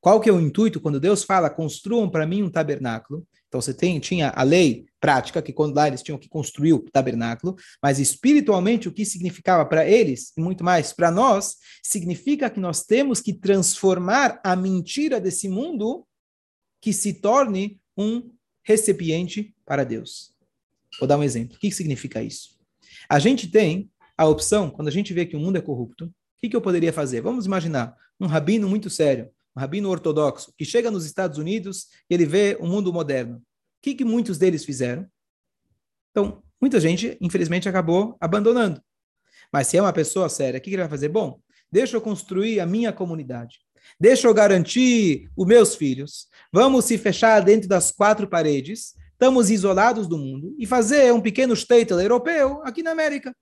Qual 0.00 0.20
que 0.20 0.30
é 0.30 0.32
o 0.32 0.40
intuito 0.40 0.80
quando 0.80 0.98
Deus 0.98 1.22
fala, 1.22 1.50
construam 1.50 2.08
para 2.08 2.26
mim 2.26 2.42
um 2.42 2.50
tabernáculo? 2.50 3.26
Então 3.48 3.60
você 3.60 3.74
tem, 3.74 3.98
tinha 4.00 4.30
a 4.30 4.42
lei 4.42 4.86
prática, 5.00 5.42
que 5.42 5.52
quando 5.52 5.74
lá 5.74 5.86
eles 5.88 6.02
tinham 6.02 6.18
que 6.18 6.28
construir 6.28 6.72
o 6.72 6.80
tabernáculo, 6.90 7.56
mas 7.82 7.98
espiritualmente 7.98 8.88
o 8.88 8.92
que 8.92 9.04
significava 9.04 9.64
para 9.66 9.88
eles, 9.88 10.32
e 10.36 10.40
muito 10.40 10.64
mais 10.64 10.92
para 10.92 11.10
nós, 11.10 11.56
significa 11.82 12.48
que 12.48 12.60
nós 12.60 12.84
temos 12.84 13.20
que 13.20 13.32
transformar 13.32 14.40
a 14.44 14.54
mentira 14.54 15.20
desse 15.20 15.48
mundo 15.48 16.06
que 16.80 16.92
se 16.92 17.14
torne 17.14 17.80
um 17.96 18.30
recipiente 18.62 19.54
para 19.64 19.84
Deus. 19.84 20.32
Vou 20.98 21.08
dar 21.08 21.18
um 21.18 21.22
exemplo. 21.22 21.56
O 21.56 21.60
que 21.60 21.70
significa 21.70 22.22
isso? 22.22 22.56
A 23.08 23.18
gente 23.18 23.48
tem 23.48 23.90
a 24.18 24.26
opção, 24.26 24.68
quando 24.68 24.88
a 24.88 24.90
gente 24.90 25.14
vê 25.14 25.24
que 25.24 25.36
o 25.36 25.38
mundo 25.38 25.56
é 25.56 25.60
corrupto, 25.60 26.06
o 26.06 26.12
que, 26.40 26.48
que 26.48 26.56
eu 26.56 26.60
poderia 26.60 26.92
fazer? 26.92 27.20
Vamos 27.20 27.46
imaginar 27.46 27.96
um 28.18 28.26
rabino 28.26 28.68
muito 28.68 28.90
sério, 28.90 29.30
um 29.56 29.60
rabino 29.60 29.88
ortodoxo, 29.88 30.52
que 30.58 30.64
chega 30.64 30.90
nos 30.90 31.06
Estados 31.06 31.38
Unidos 31.38 31.86
e 32.10 32.14
ele 32.14 32.26
vê 32.26 32.56
o 32.60 32.66
mundo 32.66 32.92
moderno. 32.92 33.36
O 33.36 33.42
que, 33.80 33.94
que 33.94 34.04
muitos 34.04 34.36
deles 34.36 34.64
fizeram? 34.64 35.06
Então, 36.10 36.42
muita 36.60 36.80
gente, 36.80 37.16
infelizmente, 37.20 37.68
acabou 37.68 38.16
abandonando. 38.20 38.82
Mas 39.52 39.68
se 39.68 39.76
é 39.76 39.80
uma 39.80 39.92
pessoa 39.92 40.28
séria, 40.28 40.58
o 40.58 40.60
que, 40.60 40.68
que 40.68 40.74
ele 40.74 40.82
vai 40.82 40.90
fazer? 40.90 41.08
Bom, 41.08 41.40
deixa 41.70 41.96
eu 41.96 42.00
construir 42.00 42.58
a 42.58 42.66
minha 42.66 42.92
comunidade. 42.92 43.60
Deixa 44.00 44.26
eu 44.26 44.34
garantir 44.34 45.30
os 45.36 45.46
meus 45.46 45.76
filhos. 45.76 46.26
Vamos 46.52 46.86
se 46.86 46.98
fechar 46.98 47.40
dentro 47.40 47.68
das 47.68 47.92
quatro 47.92 48.28
paredes. 48.28 48.94
Estamos 49.12 49.48
isolados 49.48 50.08
do 50.08 50.18
mundo 50.18 50.56
e 50.58 50.66
fazer 50.66 51.12
um 51.12 51.20
pequeno 51.20 51.54
shtetl 51.54 52.00
europeu 52.00 52.60
aqui 52.64 52.82
na 52.82 52.90
América. 52.90 53.32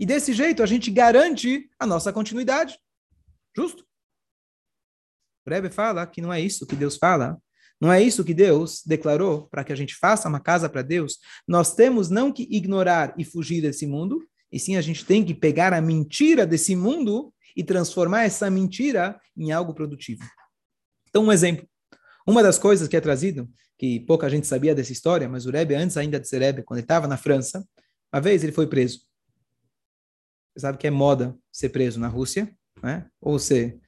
E 0.00 0.06
desse 0.06 0.32
jeito 0.32 0.62
a 0.62 0.66
gente 0.66 0.90
garante 0.90 1.68
a 1.78 1.86
nossa 1.86 2.10
continuidade. 2.10 2.78
Justo? 3.54 3.84
O 5.46 5.50
Rebbe 5.50 5.68
fala 5.68 6.06
que 6.06 6.22
não 6.22 6.32
é 6.32 6.40
isso 6.40 6.66
que 6.66 6.74
Deus 6.74 6.96
fala. 6.96 7.38
Não 7.78 7.92
é 7.92 8.02
isso 8.02 8.24
que 8.24 8.32
Deus 8.32 8.82
declarou 8.86 9.46
para 9.48 9.62
que 9.62 9.72
a 9.72 9.76
gente 9.76 9.94
faça 9.94 10.26
uma 10.26 10.40
casa 10.40 10.70
para 10.70 10.80
Deus. 10.80 11.18
Nós 11.46 11.74
temos 11.74 12.08
não 12.08 12.32
que 12.32 12.48
ignorar 12.50 13.14
e 13.18 13.24
fugir 13.24 13.60
desse 13.60 13.86
mundo, 13.86 14.26
e 14.50 14.58
sim 14.58 14.76
a 14.76 14.80
gente 14.80 15.04
tem 15.04 15.22
que 15.22 15.34
pegar 15.34 15.74
a 15.74 15.80
mentira 15.82 16.46
desse 16.46 16.74
mundo 16.74 17.32
e 17.54 17.62
transformar 17.62 18.24
essa 18.24 18.50
mentira 18.50 19.20
em 19.36 19.52
algo 19.52 19.74
produtivo. 19.74 20.22
Então, 21.08 21.24
um 21.24 21.32
exemplo. 21.32 21.68
Uma 22.26 22.42
das 22.42 22.58
coisas 22.58 22.88
que 22.88 22.96
é 22.96 23.00
trazido, 23.00 23.50
que 23.78 24.00
pouca 24.00 24.30
gente 24.30 24.46
sabia 24.46 24.74
dessa 24.74 24.92
história, 24.92 25.28
mas 25.28 25.46
o 25.46 25.50
Rebbe, 25.50 25.74
antes 25.74 25.96
ainda 25.96 26.20
de 26.20 26.28
ser 26.28 26.38
Rebbe, 26.38 26.62
quando 26.62 26.78
ele 26.78 26.84
estava 26.84 27.06
na 27.06 27.16
França, 27.16 27.66
uma 28.12 28.20
vez 28.20 28.42
ele 28.42 28.52
foi 28.52 28.66
preso. 28.66 29.09
Você 30.54 30.60
sabe 30.60 30.78
que 30.78 30.86
é 30.86 30.90
moda 30.90 31.36
ser 31.50 31.68
preso 31.70 31.98
na 32.00 32.08
Rússia, 32.08 32.50
né? 32.82 33.06
Ou 33.20 33.38
ser 33.38 33.80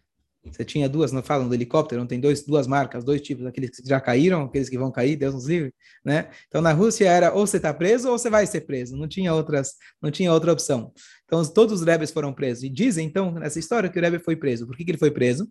você 0.51 0.64
tinha 0.64 0.88
duas, 0.88 1.12
não 1.12 1.22
falam 1.22 1.48
do 1.48 1.55
helicóptero, 1.55 2.01
não 2.01 2.07
tem 2.07 2.18
dois, 2.18 2.44
duas 2.44 2.66
marcas, 2.66 3.05
dois 3.05 3.20
tipos, 3.20 3.46
aqueles 3.46 3.70
que 3.70 3.88
já 3.88 4.01
caíram, 4.01 4.42
aqueles 4.42 4.68
que 4.68 4.77
vão 4.77 4.90
cair, 4.90 5.14
Deus 5.14 5.35
nos 5.35 5.46
livre, 5.46 5.72
né? 6.05 6.31
Então 6.48 6.61
na 6.61 6.72
Rússia 6.72 7.09
era 7.09 7.33
ou 7.33 7.46
você 7.46 7.59
está 7.59 7.72
preso 7.72 8.11
ou 8.11 8.18
você 8.18 8.29
vai 8.29 8.44
ser 8.44 8.62
preso, 8.62 8.96
não 8.96 9.07
tinha 9.07 9.33
outras, 9.33 9.75
não 10.01 10.11
tinha 10.11 10.33
outra 10.33 10.53
opção. 10.53 10.92
Então 11.25 11.44
todos 11.44 11.81
os 11.81 11.87
rebes 11.87 12.11
foram 12.11 12.33
presos 12.33 12.64
e 12.64 12.68
dizem 12.68 13.07
então 13.07 13.31
nessa 13.33 13.59
história 13.61 13.88
que 13.88 13.98
o 13.98 14.03
rebbe 14.03 14.18
foi 14.18 14.35
preso. 14.35 14.66
Por 14.66 14.77
que, 14.77 14.85
que 14.85 14.90
ele 14.90 14.98
foi 14.98 15.12
preso? 15.12 15.48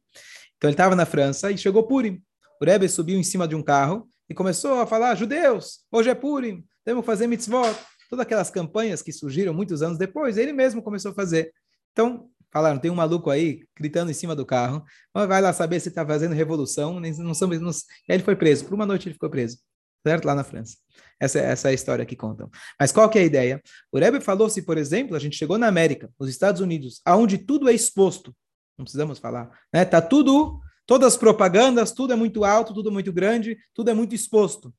Então 0.58 0.70
ele 0.70 0.74
estava 0.74 0.96
na 0.96 1.06
França 1.06 1.50
e 1.52 1.58
chegou 1.58 1.84
Purim. 1.84 2.22
O 2.62 2.66
rebbe 2.66 2.88
subiu 2.90 3.18
em 3.18 3.24
cima 3.24 3.48
de 3.48 3.56
um 3.56 3.64
carro 3.64 4.08
e 4.30 4.34
começou 4.34 4.82
a 4.82 4.86
falar: 4.86 5.16
judeus, 5.16 5.80
hoje 5.90 6.10
é 6.10 6.16
Purim, 6.16 6.66
temos 6.84 7.02
que 7.02 7.06
fazer 7.06 7.28
mitzvot. 7.28 7.74
Todas 8.12 8.24
aquelas 8.24 8.52
campanhas 8.52 9.02
que 9.02 9.12
surgiram 9.12 9.56
muitos 9.56 9.82
anos 9.82 9.98
depois, 9.98 10.38
ele 10.38 10.54
mesmo 10.54 10.84
começou 10.84 11.12
a 11.12 11.16
fazer. 11.16 11.52
Então, 11.92 12.30
Falaram, 12.52 12.80
tem 12.80 12.92
um 12.92 12.96
maluco 12.96 13.30
aí 13.30 13.64
gritando 13.78 14.12
em 14.12 14.14
cima 14.14 14.36
do 14.36 14.46
carro, 14.46 14.84
vai 15.14 15.42
lá 15.42 15.54
saber 15.54 15.80
se 15.80 15.88
está 15.88 16.06
fazendo 16.06 16.36
revolução, 16.36 17.00
não 17.00 17.34
somos, 17.34 17.62
não... 17.62 17.72
E 17.72 18.12
aí 18.12 18.18
ele 18.18 18.24
foi 18.24 18.36
preso, 18.36 18.66
por 18.66 18.74
uma 18.74 18.86
noite 18.86 19.08
ele 19.08 19.14
ficou 19.14 19.30
preso, 19.30 19.58
certo? 20.06 20.26
Lá 20.26 20.36
na 20.36 20.44
França. 20.44 20.76
Essa, 21.18 21.40
essa 21.40 21.70
é 21.70 21.72
a 21.72 21.74
história 21.74 22.06
que 22.06 22.16
contam. 22.16 22.50
Mas 22.78 22.92
qual 22.92 23.10
que 23.10 23.18
é 23.18 23.22
a 23.22 23.26
ideia? 23.26 23.62
O 23.90 23.98
Rebbe 23.98 24.20
falou 24.20 24.50
se, 24.50 24.64
por 24.64 24.78
exemplo, 24.78 25.16
a 25.16 25.20
gente 25.20 25.38
chegou 25.38 25.58
na 25.58 25.68
América, 25.68 26.10
nos 26.20 26.30
Estados 26.30 26.60
Unidos, 26.60 27.00
aonde 27.06 27.38
tudo 27.38 27.70
é 27.70 27.74
exposto, 27.74 28.36
não 28.78 28.84
precisamos 28.84 29.18
falar, 29.18 29.50
né? 29.74 29.86
Tá 29.86 30.02
tudo, 30.02 30.60
todas 30.86 31.14
as 31.14 31.18
propagandas, 31.18 31.94
tudo 31.94 32.12
é 32.12 32.18
muito 32.18 32.44
alto, 32.44 32.74
tudo 32.74 32.90
é 32.90 32.92
muito 32.92 33.14
grande, 33.14 33.58
tudo 33.74 33.92
é 33.92 33.94
muito 33.94 34.14
exposto. 34.14 34.74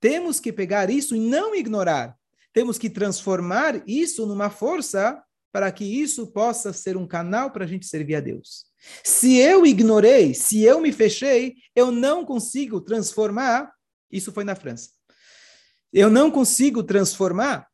Temos 0.00 0.40
que 0.40 0.50
pegar 0.54 0.88
isso 0.88 1.14
e 1.14 1.20
não 1.20 1.54
ignorar. 1.54 2.16
Temos 2.52 2.78
que 2.78 2.90
transformar 2.90 3.82
isso 3.86 4.26
numa 4.26 4.50
força 4.50 5.22
para 5.52 5.70
que 5.70 5.84
isso 5.84 6.28
possa 6.28 6.72
ser 6.72 6.96
um 6.96 7.06
canal 7.06 7.50
para 7.50 7.64
a 7.64 7.68
gente 7.68 7.86
servir 7.86 8.14
a 8.14 8.20
Deus. 8.20 8.66
Se 9.04 9.36
eu 9.36 9.66
ignorei, 9.66 10.32
se 10.34 10.62
eu 10.62 10.80
me 10.80 10.92
fechei, 10.92 11.56
eu 11.74 11.90
não 11.90 12.24
consigo 12.24 12.80
transformar. 12.80 13.72
Isso 14.10 14.32
foi 14.32 14.44
na 14.44 14.54
França. 14.54 14.90
Eu 15.92 16.08
não 16.08 16.30
consigo 16.30 16.82
transformar 16.82 17.68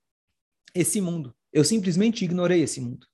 esse 0.74 1.00
mundo. 1.00 1.34
Eu 1.52 1.64
simplesmente 1.64 2.24
ignorei 2.24 2.62
esse 2.62 2.80
mundo. 2.80 3.06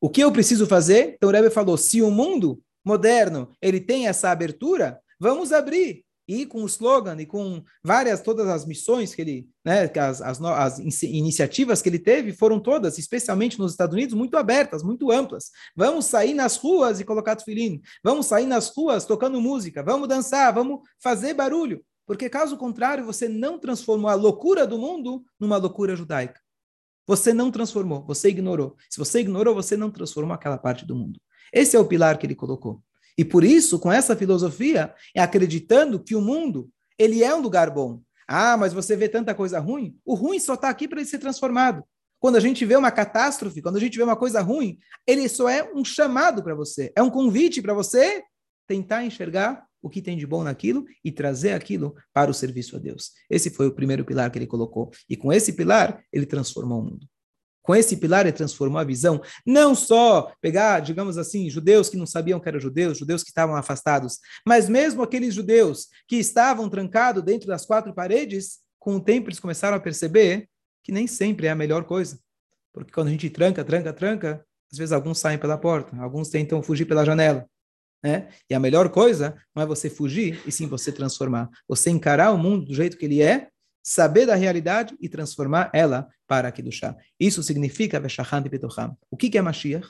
O 0.00 0.08
que 0.08 0.22
eu 0.22 0.30
preciso 0.30 0.66
fazer? 0.66 1.14
Então 1.16 1.28
o 1.28 1.32
Rebbe 1.32 1.50
falou: 1.50 1.76
se 1.76 2.00
o 2.02 2.10
mundo 2.10 2.62
moderno 2.84 3.52
ele 3.60 3.80
tem 3.80 4.06
essa 4.06 4.30
abertura, 4.30 5.00
vamos 5.18 5.52
abrir 5.52 6.05
e 6.28 6.44
com 6.44 6.62
o 6.62 6.66
slogan 6.66 7.16
e 7.20 7.26
com 7.26 7.62
várias, 7.82 8.20
todas 8.20 8.48
as 8.48 8.64
missões 8.64 9.14
que 9.14 9.22
ele, 9.22 9.48
né, 9.64 9.90
as, 9.96 10.20
as, 10.20 10.42
as, 10.42 10.78
iniciativas 11.02 11.80
que 11.80 11.88
ele 11.88 11.98
teve 11.98 12.32
foram 12.32 12.58
todas, 12.58 12.98
especialmente 12.98 13.58
nos 13.58 13.72
Estados 13.72 13.94
Unidos, 13.94 14.14
muito 14.14 14.36
abertas, 14.36 14.82
muito 14.82 15.10
amplas. 15.12 15.50
Vamos 15.74 16.06
sair 16.06 16.34
nas 16.34 16.56
ruas 16.56 17.00
e 17.00 17.04
colocar 17.04 17.36
tefilim, 17.36 17.80
vamos 18.02 18.26
sair 18.26 18.46
nas 18.46 18.68
ruas 18.74 19.04
tocando 19.04 19.40
música, 19.40 19.82
vamos 19.82 20.08
dançar, 20.08 20.52
vamos 20.52 20.80
fazer 21.00 21.34
barulho, 21.34 21.84
porque 22.06 22.30
caso 22.30 22.56
contrário, 22.56 23.04
você 23.04 23.28
não 23.28 23.58
transformou 23.58 24.08
a 24.08 24.14
loucura 24.14 24.66
do 24.66 24.78
mundo 24.78 25.24
numa 25.38 25.56
loucura 25.56 25.96
judaica. 25.96 26.40
Você 27.06 27.32
não 27.32 27.50
transformou, 27.50 28.04
você 28.04 28.28
ignorou. 28.28 28.76
Se 28.90 28.98
você 28.98 29.20
ignorou, 29.20 29.54
você 29.54 29.76
não 29.76 29.90
transformou 29.90 30.34
aquela 30.34 30.58
parte 30.58 30.84
do 30.84 30.94
mundo. 30.94 31.20
Esse 31.52 31.76
é 31.76 31.78
o 31.80 31.86
pilar 31.86 32.18
que 32.18 32.26
ele 32.26 32.34
colocou. 32.34 32.82
E 33.16 33.24
por 33.24 33.44
isso, 33.44 33.78
com 33.78 33.92
essa 33.92 34.16
filosofia, 34.16 34.94
é 35.14 35.20
acreditando 35.20 36.02
que 36.02 36.14
o 36.14 36.20
mundo 36.20 36.70
ele 36.98 37.22
é 37.22 37.34
um 37.34 37.40
lugar 37.40 37.70
bom. 37.70 38.00
Ah, 38.28 38.56
mas 38.56 38.72
você 38.72 38.96
vê 38.96 39.08
tanta 39.08 39.34
coisa 39.34 39.58
ruim? 39.58 39.96
O 40.04 40.14
ruim 40.14 40.38
só 40.38 40.54
está 40.54 40.68
aqui 40.68 40.88
para 40.88 41.00
ele 41.00 41.08
ser 41.08 41.18
transformado. 41.18 41.84
Quando 42.18 42.36
a 42.36 42.40
gente 42.40 42.64
vê 42.64 42.74
uma 42.76 42.90
catástrofe, 42.90 43.62
quando 43.62 43.76
a 43.76 43.80
gente 43.80 43.96
vê 43.96 44.02
uma 44.02 44.16
coisa 44.16 44.40
ruim, 44.40 44.78
ele 45.06 45.28
só 45.28 45.48
é 45.48 45.62
um 45.74 45.84
chamado 45.84 46.42
para 46.42 46.54
você, 46.54 46.92
é 46.96 47.02
um 47.02 47.10
convite 47.10 47.62
para 47.62 47.74
você 47.74 48.22
tentar 48.66 49.04
enxergar 49.04 49.64
o 49.80 49.88
que 49.88 50.02
tem 50.02 50.16
de 50.16 50.26
bom 50.26 50.42
naquilo 50.42 50.84
e 51.04 51.12
trazer 51.12 51.52
aquilo 51.52 51.94
para 52.12 52.30
o 52.30 52.34
serviço 52.34 52.74
a 52.74 52.78
Deus. 52.78 53.12
Esse 53.30 53.50
foi 53.50 53.68
o 53.68 53.74
primeiro 53.74 54.04
pilar 54.04 54.30
que 54.30 54.38
ele 54.38 54.46
colocou. 54.46 54.90
E 55.08 55.16
com 55.16 55.32
esse 55.32 55.52
pilar, 55.52 56.02
ele 56.12 56.26
transformou 56.26 56.80
o 56.80 56.84
mundo. 56.84 57.06
Com 57.66 57.74
esse 57.74 57.96
pilar, 57.96 58.24
ele 58.24 58.32
transformou 58.32 58.78
a 58.78 58.84
visão, 58.84 59.20
não 59.44 59.74
só 59.74 60.32
pegar, 60.40 60.78
digamos 60.78 61.18
assim, 61.18 61.50
judeus 61.50 61.88
que 61.88 61.96
não 61.96 62.06
sabiam 62.06 62.38
que 62.38 62.48
eram 62.48 62.60
judeus, 62.60 62.96
judeus 62.96 63.24
que 63.24 63.30
estavam 63.30 63.56
afastados, 63.56 64.20
mas 64.46 64.68
mesmo 64.68 65.02
aqueles 65.02 65.34
judeus 65.34 65.88
que 66.06 66.14
estavam 66.14 66.68
trancados 66.68 67.24
dentro 67.24 67.48
das 67.48 67.66
quatro 67.66 67.92
paredes, 67.92 68.60
com 68.78 68.94
o 68.94 69.00
tempo 69.00 69.28
eles 69.28 69.40
começaram 69.40 69.76
a 69.76 69.80
perceber 69.80 70.48
que 70.84 70.92
nem 70.92 71.08
sempre 71.08 71.48
é 71.48 71.50
a 71.50 71.56
melhor 71.56 71.82
coisa. 71.82 72.20
Porque 72.72 72.92
quando 72.92 73.08
a 73.08 73.10
gente 73.10 73.28
tranca, 73.30 73.64
tranca, 73.64 73.92
tranca, 73.92 74.46
às 74.70 74.78
vezes 74.78 74.92
alguns 74.92 75.18
saem 75.18 75.36
pela 75.36 75.58
porta, 75.58 75.96
alguns 76.00 76.28
tentam 76.28 76.62
fugir 76.62 76.84
pela 76.84 77.04
janela. 77.04 77.44
Né? 78.00 78.28
E 78.48 78.54
a 78.54 78.60
melhor 78.60 78.90
coisa 78.90 79.36
não 79.52 79.64
é 79.64 79.66
você 79.66 79.90
fugir, 79.90 80.40
e 80.46 80.52
sim 80.52 80.68
você 80.68 80.92
transformar. 80.92 81.50
Você 81.66 81.90
encarar 81.90 82.30
o 82.30 82.38
mundo 82.38 82.66
do 82.66 82.74
jeito 82.74 82.96
que 82.96 83.06
ele 83.06 83.20
é 83.20 83.48
saber 83.86 84.26
da 84.26 84.34
realidade 84.34 84.96
e 85.00 85.08
transformar 85.08 85.70
ela 85.72 86.08
para 86.26 86.50
do 86.50 86.72
chá. 86.72 86.96
Isso 87.20 87.40
significa 87.40 88.00
Veshachan 88.00 88.42
de 88.42 88.48
Betocham. 88.48 88.98
O 89.08 89.16
que 89.16 89.38
é 89.38 89.40
Mashiach? 89.40 89.86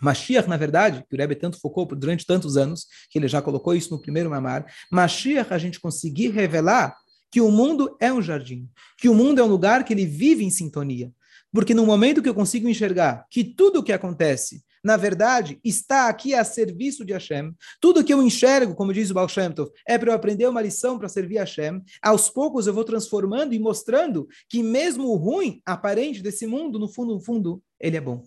Mashiach, 0.00 0.48
na 0.48 0.56
verdade, 0.56 1.04
que 1.08 1.16
o 1.16 1.18
Rebbe 1.18 1.34
tanto 1.34 1.58
focou 1.58 1.86
durante 1.86 2.24
tantos 2.24 2.56
anos, 2.56 2.86
que 3.10 3.18
ele 3.18 3.26
já 3.26 3.42
colocou 3.42 3.74
isso 3.74 3.90
no 3.90 4.00
primeiro 4.00 4.30
mamar, 4.30 4.72
Mashiach 4.92 5.52
a 5.52 5.58
gente 5.58 5.80
conseguir 5.80 6.28
revelar 6.28 6.96
que 7.32 7.40
o 7.40 7.50
mundo 7.50 7.96
é 8.00 8.12
um 8.12 8.22
jardim, 8.22 8.70
que 8.96 9.08
o 9.08 9.14
mundo 9.14 9.40
é 9.40 9.44
um 9.44 9.48
lugar 9.48 9.84
que 9.84 9.92
ele 9.92 10.06
vive 10.06 10.44
em 10.44 10.50
sintonia. 10.50 11.12
Porque 11.52 11.74
no 11.74 11.84
momento 11.84 12.22
que 12.22 12.28
eu 12.28 12.34
consigo 12.34 12.68
enxergar 12.68 13.26
que 13.28 13.42
tudo 13.42 13.80
o 13.80 13.82
que 13.82 13.92
acontece 13.92 14.62
na 14.84 14.98
verdade, 14.98 15.58
está 15.64 16.08
aqui 16.08 16.34
a 16.34 16.44
serviço 16.44 17.06
de 17.06 17.14
Hashem. 17.14 17.54
Tudo 17.80 18.04
que 18.04 18.12
eu 18.12 18.22
enxergo, 18.22 18.74
como 18.74 18.92
diz 18.92 19.10
o 19.10 19.14
Baal 19.14 19.28
Shem 19.28 19.50
Tov, 19.50 19.70
é 19.88 19.96
para 19.96 20.10
eu 20.10 20.14
aprender 20.14 20.46
uma 20.46 20.60
lição 20.60 20.98
para 20.98 21.08
servir 21.08 21.38
Hashem. 21.38 21.82
Aos 22.02 22.28
poucos 22.28 22.66
eu 22.66 22.74
vou 22.74 22.84
transformando 22.84 23.54
e 23.54 23.58
mostrando 23.58 24.28
que 24.48 24.62
mesmo 24.62 25.08
o 25.08 25.16
ruim 25.16 25.62
aparente 25.64 26.22
desse 26.22 26.46
mundo, 26.46 26.78
no 26.78 26.86
fundo, 26.86 27.14
no 27.14 27.20
fundo, 27.20 27.62
ele 27.80 27.96
é 27.96 28.00
bom. 28.00 28.22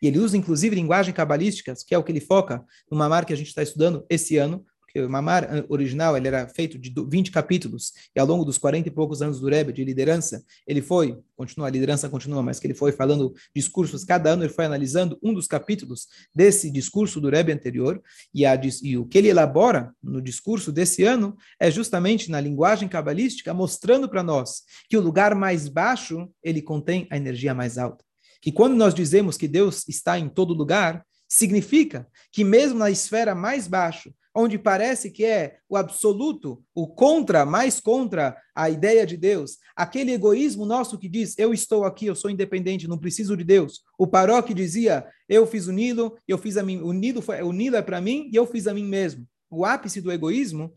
E 0.00 0.06
ele 0.06 0.20
usa, 0.20 0.36
inclusive, 0.36 0.76
linguagem 0.76 1.12
cabalística, 1.12 1.74
que 1.84 1.94
é 1.94 1.98
o 1.98 2.04
que 2.04 2.12
ele 2.12 2.20
foca 2.20 2.64
numa 2.88 3.08
marca 3.08 3.28
que 3.28 3.32
a 3.32 3.36
gente 3.36 3.48
está 3.48 3.62
estudando 3.62 4.06
esse 4.08 4.36
ano, 4.36 4.64
o 5.00 5.10
Mamar 5.10 5.64
original 5.68 6.16
ele 6.16 6.28
era 6.28 6.48
feito 6.48 6.78
de 6.78 6.92
20 7.08 7.30
capítulos, 7.30 7.92
e 8.14 8.20
ao 8.20 8.26
longo 8.26 8.44
dos 8.44 8.58
40 8.58 8.88
e 8.88 8.90
poucos 8.90 9.22
anos 9.22 9.40
do 9.40 9.48
Rebbe 9.48 9.72
de 9.72 9.84
liderança, 9.84 10.44
ele 10.66 10.82
foi, 10.82 11.18
continua, 11.36 11.66
a 11.66 11.70
liderança 11.70 12.08
continua, 12.08 12.42
mas 12.42 12.58
que 12.58 12.66
ele 12.66 12.74
foi 12.74 12.92
falando 12.92 13.34
discursos, 13.54 14.04
cada 14.04 14.30
ano 14.30 14.44
ele 14.44 14.52
foi 14.52 14.64
analisando 14.64 15.18
um 15.22 15.32
dos 15.32 15.46
capítulos 15.46 16.06
desse 16.34 16.70
discurso 16.70 17.20
do 17.20 17.28
Rebbe 17.28 17.52
anterior, 17.52 18.02
e, 18.34 18.44
a, 18.44 18.58
e 18.82 18.96
o 18.96 19.06
que 19.06 19.18
ele 19.18 19.28
elabora 19.28 19.92
no 20.02 20.20
discurso 20.20 20.72
desse 20.72 21.04
ano 21.04 21.36
é 21.60 21.70
justamente 21.70 22.30
na 22.30 22.40
linguagem 22.40 22.88
cabalística, 22.88 23.54
mostrando 23.54 24.08
para 24.08 24.22
nós 24.22 24.62
que 24.88 24.96
o 24.96 25.00
lugar 25.00 25.34
mais 25.34 25.68
baixo, 25.68 26.28
ele 26.42 26.62
contém 26.62 27.06
a 27.10 27.16
energia 27.16 27.54
mais 27.54 27.78
alta. 27.78 28.04
Que 28.40 28.52
quando 28.52 28.74
nós 28.74 28.94
dizemos 28.94 29.36
que 29.36 29.48
Deus 29.48 29.86
está 29.88 30.18
em 30.18 30.28
todo 30.28 30.54
lugar, 30.54 31.04
significa 31.28 32.06
que 32.32 32.42
mesmo 32.42 32.78
na 32.78 32.90
esfera 32.90 33.34
mais 33.34 33.68
baixa, 33.68 34.10
onde 34.38 34.56
parece 34.56 35.10
que 35.10 35.24
é 35.24 35.58
o 35.68 35.76
absoluto, 35.76 36.62
o 36.72 36.86
contra, 36.86 37.44
mais 37.44 37.80
contra 37.80 38.36
a 38.54 38.70
ideia 38.70 39.04
de 39.04 39.16
Deus, 39.16 39.58
aquele 39.74 40.12
egoísmo 40.12 40.64
nosso 40.64 40.96
que 40.96 41.08
diz, 41.08 41.36
eu 41.36 41.52
estou 41.52 41.84
aqui, 41.84 42.06
eu 42.06 42.14
sou 42.14 42.30
independente, 42.30 42.86
não 42.86 42.96
preciso 42.96 43.36
de 43.36 43.42
Deus. 43.42 43.82
O 43.98 44.06
Paró 44.06 44.40
que 44.40 44.54
dizia, 44.54 45.04
eu 45.28 45.44
fiz 45.44 45.66
o 45.66 45.72
Nilo, 45.72 46.16
eu 46.26 46.38
fiz 46.38 46.56
a 46.56 46.62
mim, 46.62 46.80
o 46.80 46.92
Nilo, 46.92 47.20
foi, 47.20 47.42
o 47.42 47.52
Nilo 47.52 47.74
é 47.74 47.82
para 47.82 48.00
mim 48.00 48.30
e 48.32 48.36
eu 48.36 48.46
fiz 48.46 48.68
a 48.68 48.74
mim 48.74 48.84
mesmo. 48.84 49.26
O 49.50 49.64
ápice 49.64 50.00
do 50.00 50.12
egoísmo, 50.12 50.72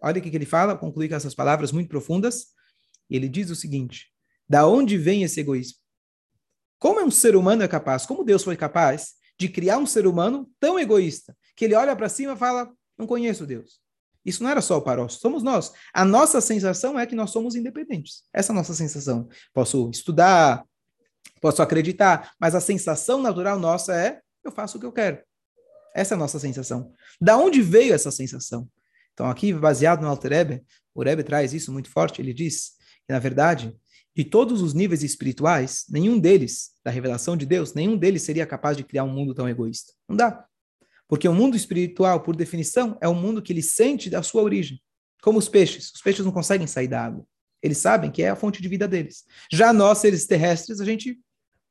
olha 0.00 0.18
o 0.18 0.22
que 0.22 0.34
ele 0.34 0.46
fala, 0.46 0.74
conclui 0.74 1.06
com 1.06 1.14
essas 1.14 1.34
palavras 1.34 1.70
muito 1.70 1.90
profundas, 1.90 2.46
ele 3.10 3.28
diz 3.28 3.50
o 3.50 3.54
seguinte, 3.54 4.06
da 4.48 4.66
onde 4.66 4.96
vem 4.96 5.22
esse 5.22 5.38
egoísmo? 5.38 5.76
Como 6.78 6.98
é 6.98 7.04
um 7.04 7.10
ser 7.10 7.36
humano 7.36 7.62
é 7.62 7.68
capaz, 7.68 8.06
como 8.06 8.24
Deus 8.24 8.42
foi 8.42 8.56
capaz 8.56 9.12
de 9.38 9.50
criar 9.50 9.76
um 9.76 9.86
ser 9.86 10.06
humano 10.06 10.50
tão 10.58 10.78
egoísta, 10.78 11.36
que 11.54 11.66
ele 11.66 11.74
olha 11.74 11.94
para 11.94 12.08
cima 12.08 12.32
e 12.32 12.36
fala, 12.36 12.72
não 13.02 13.06
conheço 13.06 13.46
Deus. 13.46 13.80
Isso 14.24 14.42
não 14.42 14.50
era 14.50 14.60
só 14.60 14.78
o 14.78 14.82
Paró, 14.82 15.08
somos 15.08 15.42
nós. 15.42 15.72
A 15.92 16.04
nossa 16.04 16.40
sensação 16.40 16.98
é 16.98 17.04
que 17.04 17.14
nós 17.14 17.30
somos 17.30 17.56
independentes. 17.56 18.22
Essa 18.32 18.52
é 18.52 18.54
a 18.54 18.56
nossa 18.56 18.72
sensação. 18.72 19.28
Posso 19.52 19.90
estudar, 19.90 20.64
posso 21.40 21.60
acreditar, 21.60 22.32
mas 22.38 22.54
a 22.54 22.60
sensação 22.60 23.20
natural 23.20 23.58
nossa 23.58 23.94
é 23.94 24.20
eu 24.44 24.52
faço 24.52 24.76
o 24.76 24.80
que 24.80 24.86
eu 24.86 24.92
quero. 24.92 25.18
Essa 25.94 26.14
é 26.14 26.16
a 26.16 26.18
nossa 26.18 26.38
sensação. 26.38 26.92
Da 27.20 27.36
onde 27.36 27.60
veio 27.60 27.92
essa 27.92 28.10
sensação? 28.10 28.68
Então, 29.12 29.26
aqui, 29.26 29.52
baseado 29.52 30.00
no 30.00 30.08
Alter 30.08 30.32
Ebe, 30.32 30.64
o 30.94 31.02
Rebbe 31.02 31.22
traz 31.22 31.52
isso 31.52 31.72
muito 31.72 31.90
forte. 31.90 32.22
Ele 32.22 32.32
diz 32.32 32.72
que, 33.06 33.12
na 33.12 33.18
verdade, 33.18 33.76
de 34.14 34.24
todos 34.24 34.62
os 34.62 34.72
níveis 34.72 35.02
espirituais, 35.02 35.84
nenhum 35.90 36.18
deles, 36.18 36.70
da 36.84 36.90
revelação 36.90 37.36
de 37.36 37.44
Deus, 37.44 37.74
nenhum 37.74 37.96
deles 37.96 38.22
seria 38.22 38.46
capaz 38.46 38.76
de 38.76 38.84
criar 38.84 39.04
um 39.04 39.12
mundo 39.12 39.34
tão 39.34 39.48
egoísta. 39.48 39.92
Não 40.08 40.16
dá. 40.16 40.46
Porque 41.12 41.28
o 41.28 41.34
mundo 41.34 41.54
espiritual, 41.54 42.22
por 42.22 42.34
definição, 42.34 42.96
é 42.98 43.06
um 43.06 43.14
mundo 43.14 43.42
que 43.42 43.52
ele 43.52 43.60
sente 43.60 44.08
da 44.08 44.22
sua 44.22 44.40
origem. 44.40 44.80
Como 45.22 45.38
os 45.38 45.46
peixes. 45.46 45.92
Os 45.94 46.00
peixes 46.00 46.24
não 46.24 46.32
conseguem 46.32 46.66
sair 46.66 46.88
da 46.88 47.04
água. 47.04 47.22
Eles 47.62 47.76
sabem 47.76 48.10
que 48.10 48.22
é 48.22 48.30
a 48.30 48.34
fonte 48.34 48.62
de 48.62 48.66
vida 48.66 48.88
deles. 48.88 49.26
Já 49.52 49.74
nós, 49.74 49.98
seres 49.98 50.26
terrestres, 50.26 50.80
a 50.80 50.86
gente. 50.86 51.20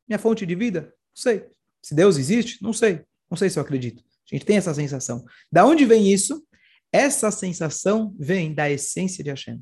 Minha 0.08 0.20
fonte 0.20 0.46
de 0.46 0.54
vida? 0.54 0.82
Não 1.16 1.24
sei. 1.24 1.48
Se 1.82 1.96
Deus 1.96 2.18
existe? 2.20 2.62
Não 2.62 2.72
sei. 2.72 3.02
Não 3.32 3.36
sei 3.36 3.50
se 3.50 3.58
eu 3.58 3.64
acredito. 3.64 4.04
A 4.32 4.36
gente 4.36 4.46
tem 4.46 4.58
essa 4.58 4.76
sensação. 4.76 5.26
Da 5.52 5.66
onde 5.66 5.86
vem 5.86 6.14
isso? 6.14 6.46
Essa 6.94 7.32
sensação 7.32 8.16
vem 8.20 8.54
da 8.54 8.70
essência 8.70 9.24
de 9.24 9.32
Hashem. 9.32 9.60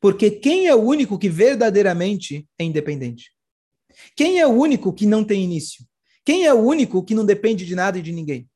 Porque 0.00 0.30
quem 0.30 0.68
é 0.68 0.76
o 0.76 0.80
único 0.80 1.18
que 1.18 1.28
verdadeiramente 1.28 2.46
é 2.56 2.62
independente? 2.62 3.32
Quem 4.14 4.38
é 4.38 4.46
o 4.46 4.52
único 4.52 4.92
que 4.92 5.06
não 5.06 5.24
tem 5.24 5.42
início? 5.42 5.84
Quem 6.24 6.46
é 6.46 6.54
o 6.54 6.60
único 6.60 7.02
que 7.02 7.16
não 7.16 7.26
depende 7.26 7.66
de 7.66 7.74
nada 7.74 7.98
e 7.98 8.02
de 8.02 8.12
ninguém? 8.12 8.48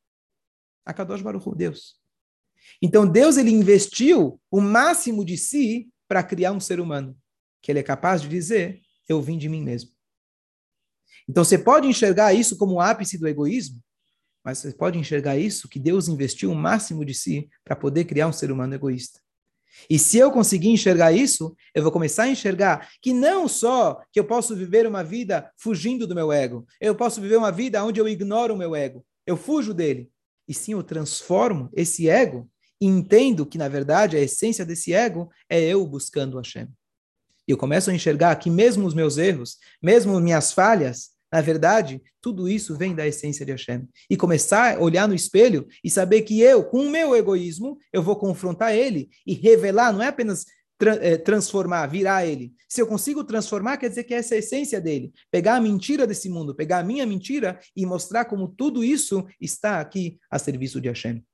A 0.84 0.92
Kadosh 0.92 1.22
Baruch 1.22 1.48
Deus. 1.56 2.00
Então 2.80 3.06
Deus 3.06 3.36
ele 3.36 3.50
investiu 3.50 4.40
o 4.50 4.60
máximo 4.60 5.24
de 5.24 5.36
si 5.36 5.88
para 6.08 6.22
criar 6.22 6.52
um 6.52 6.60
ser 6.60 6.80
humano, 6.80 7.16
que 7.60 7.70
ele 7.70 7.78
é 7.78 7.82
capaz 7.82 8.22
de 8.22 8.28
dizer, 8.28 8.80
eu 9.08 9.20
vim 9.20 9.38
de 9.38 9.48
mim 9.48 9.62
mesmo. 9.62 9.90
Então 11.28 11.44
você 11.44 11.58
pode 11.58 11.86
enxergar 11.86 12.34
isso 12.34 12.56
como 12.56 12.74
o 12.74 12.80
ápice 12.80 13.18
do 13.18 13.28
egoísmo, 13.28 13.80
mas 14.44 14.58
você 14.58 14.72
pode 14.72 14.98
enxergar 14.98 15.38
isso 15.38 15.68
que 15.68 15.78
Deus 15.78 16.08
investiu 16.08 16.50
o 16.50 16.54
máximo 16.54 17.04
de 17.04 17.14
si 17.14 17.48
para 17.64 17.76
poder 17.76 18.04
criar 18.04 18.26
um 18.26 18.32
ser 18.32 18.50
humano 18.50 18.74
egoísta. 18.74 19.20
E 19.88 19.98
se 19.98 20.18
eu 20.18 20.30
conseguir 20.30 20.68
enxergar 20.68 21.12
isso, 21.12 21.56
eu 21.74 21.82
vou 21.82 21.92
começar 21.92 22.24
a 22.24 22.28
enxergar 22.28 22.90
que 23.00 23.12
não 23.12 23.48
só 23.48 24.02
que 24.12 24.20
eu 24.20 24.24
posso 24.24 24.54
viver 24.54 24.86
uma 24.86 25.02
vida 25.02 25.50
fugindo 25.56 26.06
do 26.06 26.14
meu 26.14 26.30
ego, 26.30 26.66
eu 26.80 26.94
posso 26.94 27.20
viver 27.20 27.36
uma 27.36 27.50
vida 27.50 27.82
onde 27.82 28.00
eu 28.00 28.08
ignoro 28.08 28.54
o 28.54 28.58
meu 28.58 28.74
ego, 28.74 29.04
eu 29.26 29.36
fujo 29.36 29.72
dele, 29.72 30.11
e 30.52 30.54
sim 30.54 30.72
eu 30.72 30.82
transformo 30.82 31.70
esse 31.72 32.10
ego 32.10 32.46
e 32.78 32.86
entendo 32.86 33.46
que, 33.46 33.56
na 33.56 33.68
verdade, 33.68 34.18
a 34.18 34.20
essência 34.20 34.66
desse 34.66 34.92
ego 34.92 35.30
é 35.48 35.58
eu 35.58 35.86
buscando 35.86 36.36
Hashem. 36.36 36.68
E 37.48 37.52
eu 37.52 37.56
começo 37.56 37.90
a 37.90 37.94
enxergar 37.94 38.36
que 38.36 38.50
mesmo 38.50 38.86
os 38.86 38.92
meus 38.92 39.16
erros, 39.16 39.56
mesmo 39.82 40.20
minhas 40.20 40.52
falhas, 40.52 41.12
na 41.32 41.40
verdade, 41.40 42.02
tudo 42.20 42.46
isso 42.50 42.76
vem 42.76 42.94
da 42.94 43.06
essência 43.06 43.46
de 43.46 43.52
Hashem. 43.52 43.88
E 44.10 44.14
começar 44.14 44.76
a 44.76 44.78
olhar 44.78 45.08
no 45.08 45.14
espelho 45.14 45.66
e 45.82 45.88
saber 45.88 46.20
que 46.20 46.42
eu, 46.42 46.62
com 46.64 46.86
o 46.86 46.90
meu 46.90 47.16
egoísmo, 47.16 47.78
eu 47.90 48.02
vou 48.02 48.14
confrontar 48.14 48.76
ele 48.76 49.08
e 49.26 49.32
revelar, 49.32 49.90
não 49.90 50.02
é 50.02 50.08
apenas 50.08 50.44
tra 50.82 50.94
é, 50.96 51.16
transformar, 51.16 51.86
virar 51.86 52.26
ele. 52.26 52.52
Se 52.68 52.82
eu 52.82 52.88
consigo 52.88 53.22
transformar, 53.22 53.76
quer 53.76 53.88
dizer 53.88 54.02
que 54.02 54.12
essa 54.12 54.34
é 54.34 54.36
a 54.36 54.38
essência 54.40 54.80
dele. 54.80 55.12
Pegar 55.30 55.54
a 55.54 55.60
mentira 55.60 56.08
desse 56.08 56.28
mundo, 56.28 56.56
pegar 56.56 56.80
a 56.80 56.82
minha 56.82 57.06
mentira 57.06 57.60
e 57.76 57.86
mostrar 57.86 58.24
como 58.24 58.48
tudo 58.48 58.82
isso 58.82 59.24
está 59.40 59.80
aqui 59.80 60.18
a 60.28 60.40
serviço 60.40 60.80
de 60.80 60.88
Hashem. 60.88 61.24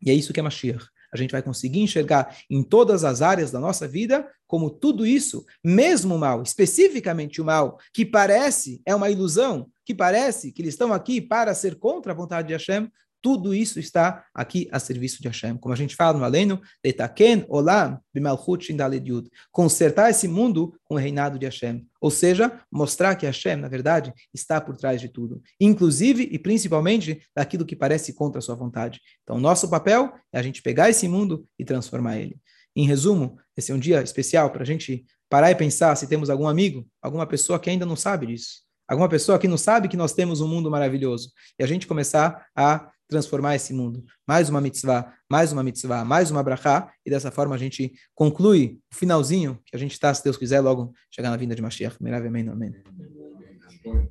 E 0.00 0.10
é 0.10 0.14
isso 0.14 0.32
que 0.32 0.40
é 0.40 0.42
Mashiach. 0.42 0.86
A 1.12 1.18
gente 1.18 1.32
vai 1.32 1.42
conseguir 1.42 1.80
enxergar 1.80 2.34
em 2.48 2.62
todas 2.62 3.04
as 3.04 3.20
áreas 3.20 3.50
da 3.50 3.60
nossa 3.60 3.86
vida 3.86 4.26
como 4.46 4.70
tudo 4.70 5.06
isso, 5.06 5.44
mesmo 5.62 6.14
o 6.14 6.18
mal, 6.18 6.42
especificamente 6.42 7.42
o 7.42 7.44
mal, 7.44 7.78
que 7.92 8.06
parece 8.06 8.80
é 8.86 8.94
uma 8.94 9.10
ilusão, 9.10 9.70
que 9.84 9.94
parece 9.94 10.50
que 10.50 10.62
eles 10.62 10.72
estão 10.72 10.94
aqui 10.94 11.20
para 11.20 11.54
ser 11.54 11.74
contra 11.76 12.12
a 12.12 12.16
vontade 12.16 12.48
de 12.48 12.54
Hashem, 12.54 12.90
tudo 13.20 13.54
isso 13.54 13.78
está 13.80 14.24
aqui 14.34 14.68
a 14.70 14.78
serviço 14.78 15.20
de 15.20 15.28
Hashem. 15.28 15.56
Como 15.56 15.72
a 15.72 15.76
gente 15.76 15.96
fala 15.96 16.18
no 16.18 16.24
Aleno, 16.24 16.60
Letaken 16.84 17.44
Olam 17.48 18.00
Bimalchut 18.14 18.72
Yud. 19.04 19.30
Consertar 19.50 20.10
esse 20.10 20.28
mundo 20.28 20.74
com 20.84 20.94
o 20.94 20.98
reinado 20.98 21.38
de 21.38 21.46
Hashem. 21.46 21.86
Ou 22.00 22.10
seja, 22.10 22.60
mostrar 22.70 23.16
que 23.16 23.26
Hashem, 23.26 23.56
na 23.56 23.68
verdade, 23.68 24.12
está 24.32 24.60
por 24.60 24.76
trás 24.76 25.00
de 25.00 25.08
tudo. 25.08 25.42
Inclusive 25.60 26.28
e 26.30 26.38
principalmente 26.38 27.20
daquilo 27.34 27.66
que 27.66 27.74
parece 27.74 28.12
contra 28.12 28.38
a 28.38 28.42
sua 28.42 28.54
vontade. 28.54 29.00
Então, 29.22 29.38
nosso 29.38 29.68
papel 29.68 30.12
é 30.32 30.38
a 30.38 30.42
gente 30.42 30.62
pegar 30.62 30.88
esse 30.88 31.08
mundo 31.08 31.46
e 31.58 31.64
transformar 31.64 32.18
ele. 32.18 32.36
Em 32.76 32.86
resumo, 32.86 33.38
esse 33.56 33.72
é 33.72 33.74
um 33.74 33.78
dia 33.78 34.00
especial 34.02 34.50
para 34.50 34.62
a 34.62 34.66
gente 34.66 35.04
parar 35.28 35.50
e 35.50 35.54
pensar 35.54 35.96
se 35.96 36.06
temos 36.06 36.30
algum 36.30 36.46
amigo, 36.46 36.86
alguma 37.02 37.26
pessoa 37.26 37.58
que 37.58 37.68
ainda 37.68 37.84
não 37.84 37.96
sabe 37.96 38.26
disso. 38.26 38.62
Alguma 38.88 39.08
pessoa 39.08 39.38
que 39.38 39.46
não 39.46 39.58
sabe 39.58 39.88
que 39.88 39.96
nós 39.96 40.14
temos 40.14 40.40
um 40.40 40.48
mundo 40.48 40.70
maravilhoso. 40.70 41.30
E 41.58 41.62
a 41.62 41.66
gente 41.66 41.86
começar 41.86 42.46
a 42.56 42.90
transformar 43.08 43.56
esse 43.56 43.72
mundo. 43.72 44.04
Mais 44.26 44.48
uma 44.48 44.60
mitzvah, 44.60 45.12
mais 45.28 45.52
uma 45.52 45.62
mitzvah, 45.62 46.04
mais 46.04 46.30
uma 46.30 46.42
brachá, 46.42 46.92
e 47.04 47.10
dessa 47.10 47.30
forma 47.30 47.54
a 47.54 47.58
gente 47.58 47.92
conclui 48.14 48.78
o 48.92 48.96
finalzinho 48.96 49.58
que 49.64 49.74
a 49.74 49.78
gente 49.78 49.92
está, 49.92 50.12
se 50.12 50.22
Deus 50.22 50.36
quiser, 50.36 50.60
logo 50.60 50.92
chegar 51.10 51.30
na 51.30 51.36
vinda 51.36 51.54
de 51.54 51.62
Mashiach. 51.62 51.96
Amém. 52.00 52.48
Amém. 52.48 54.08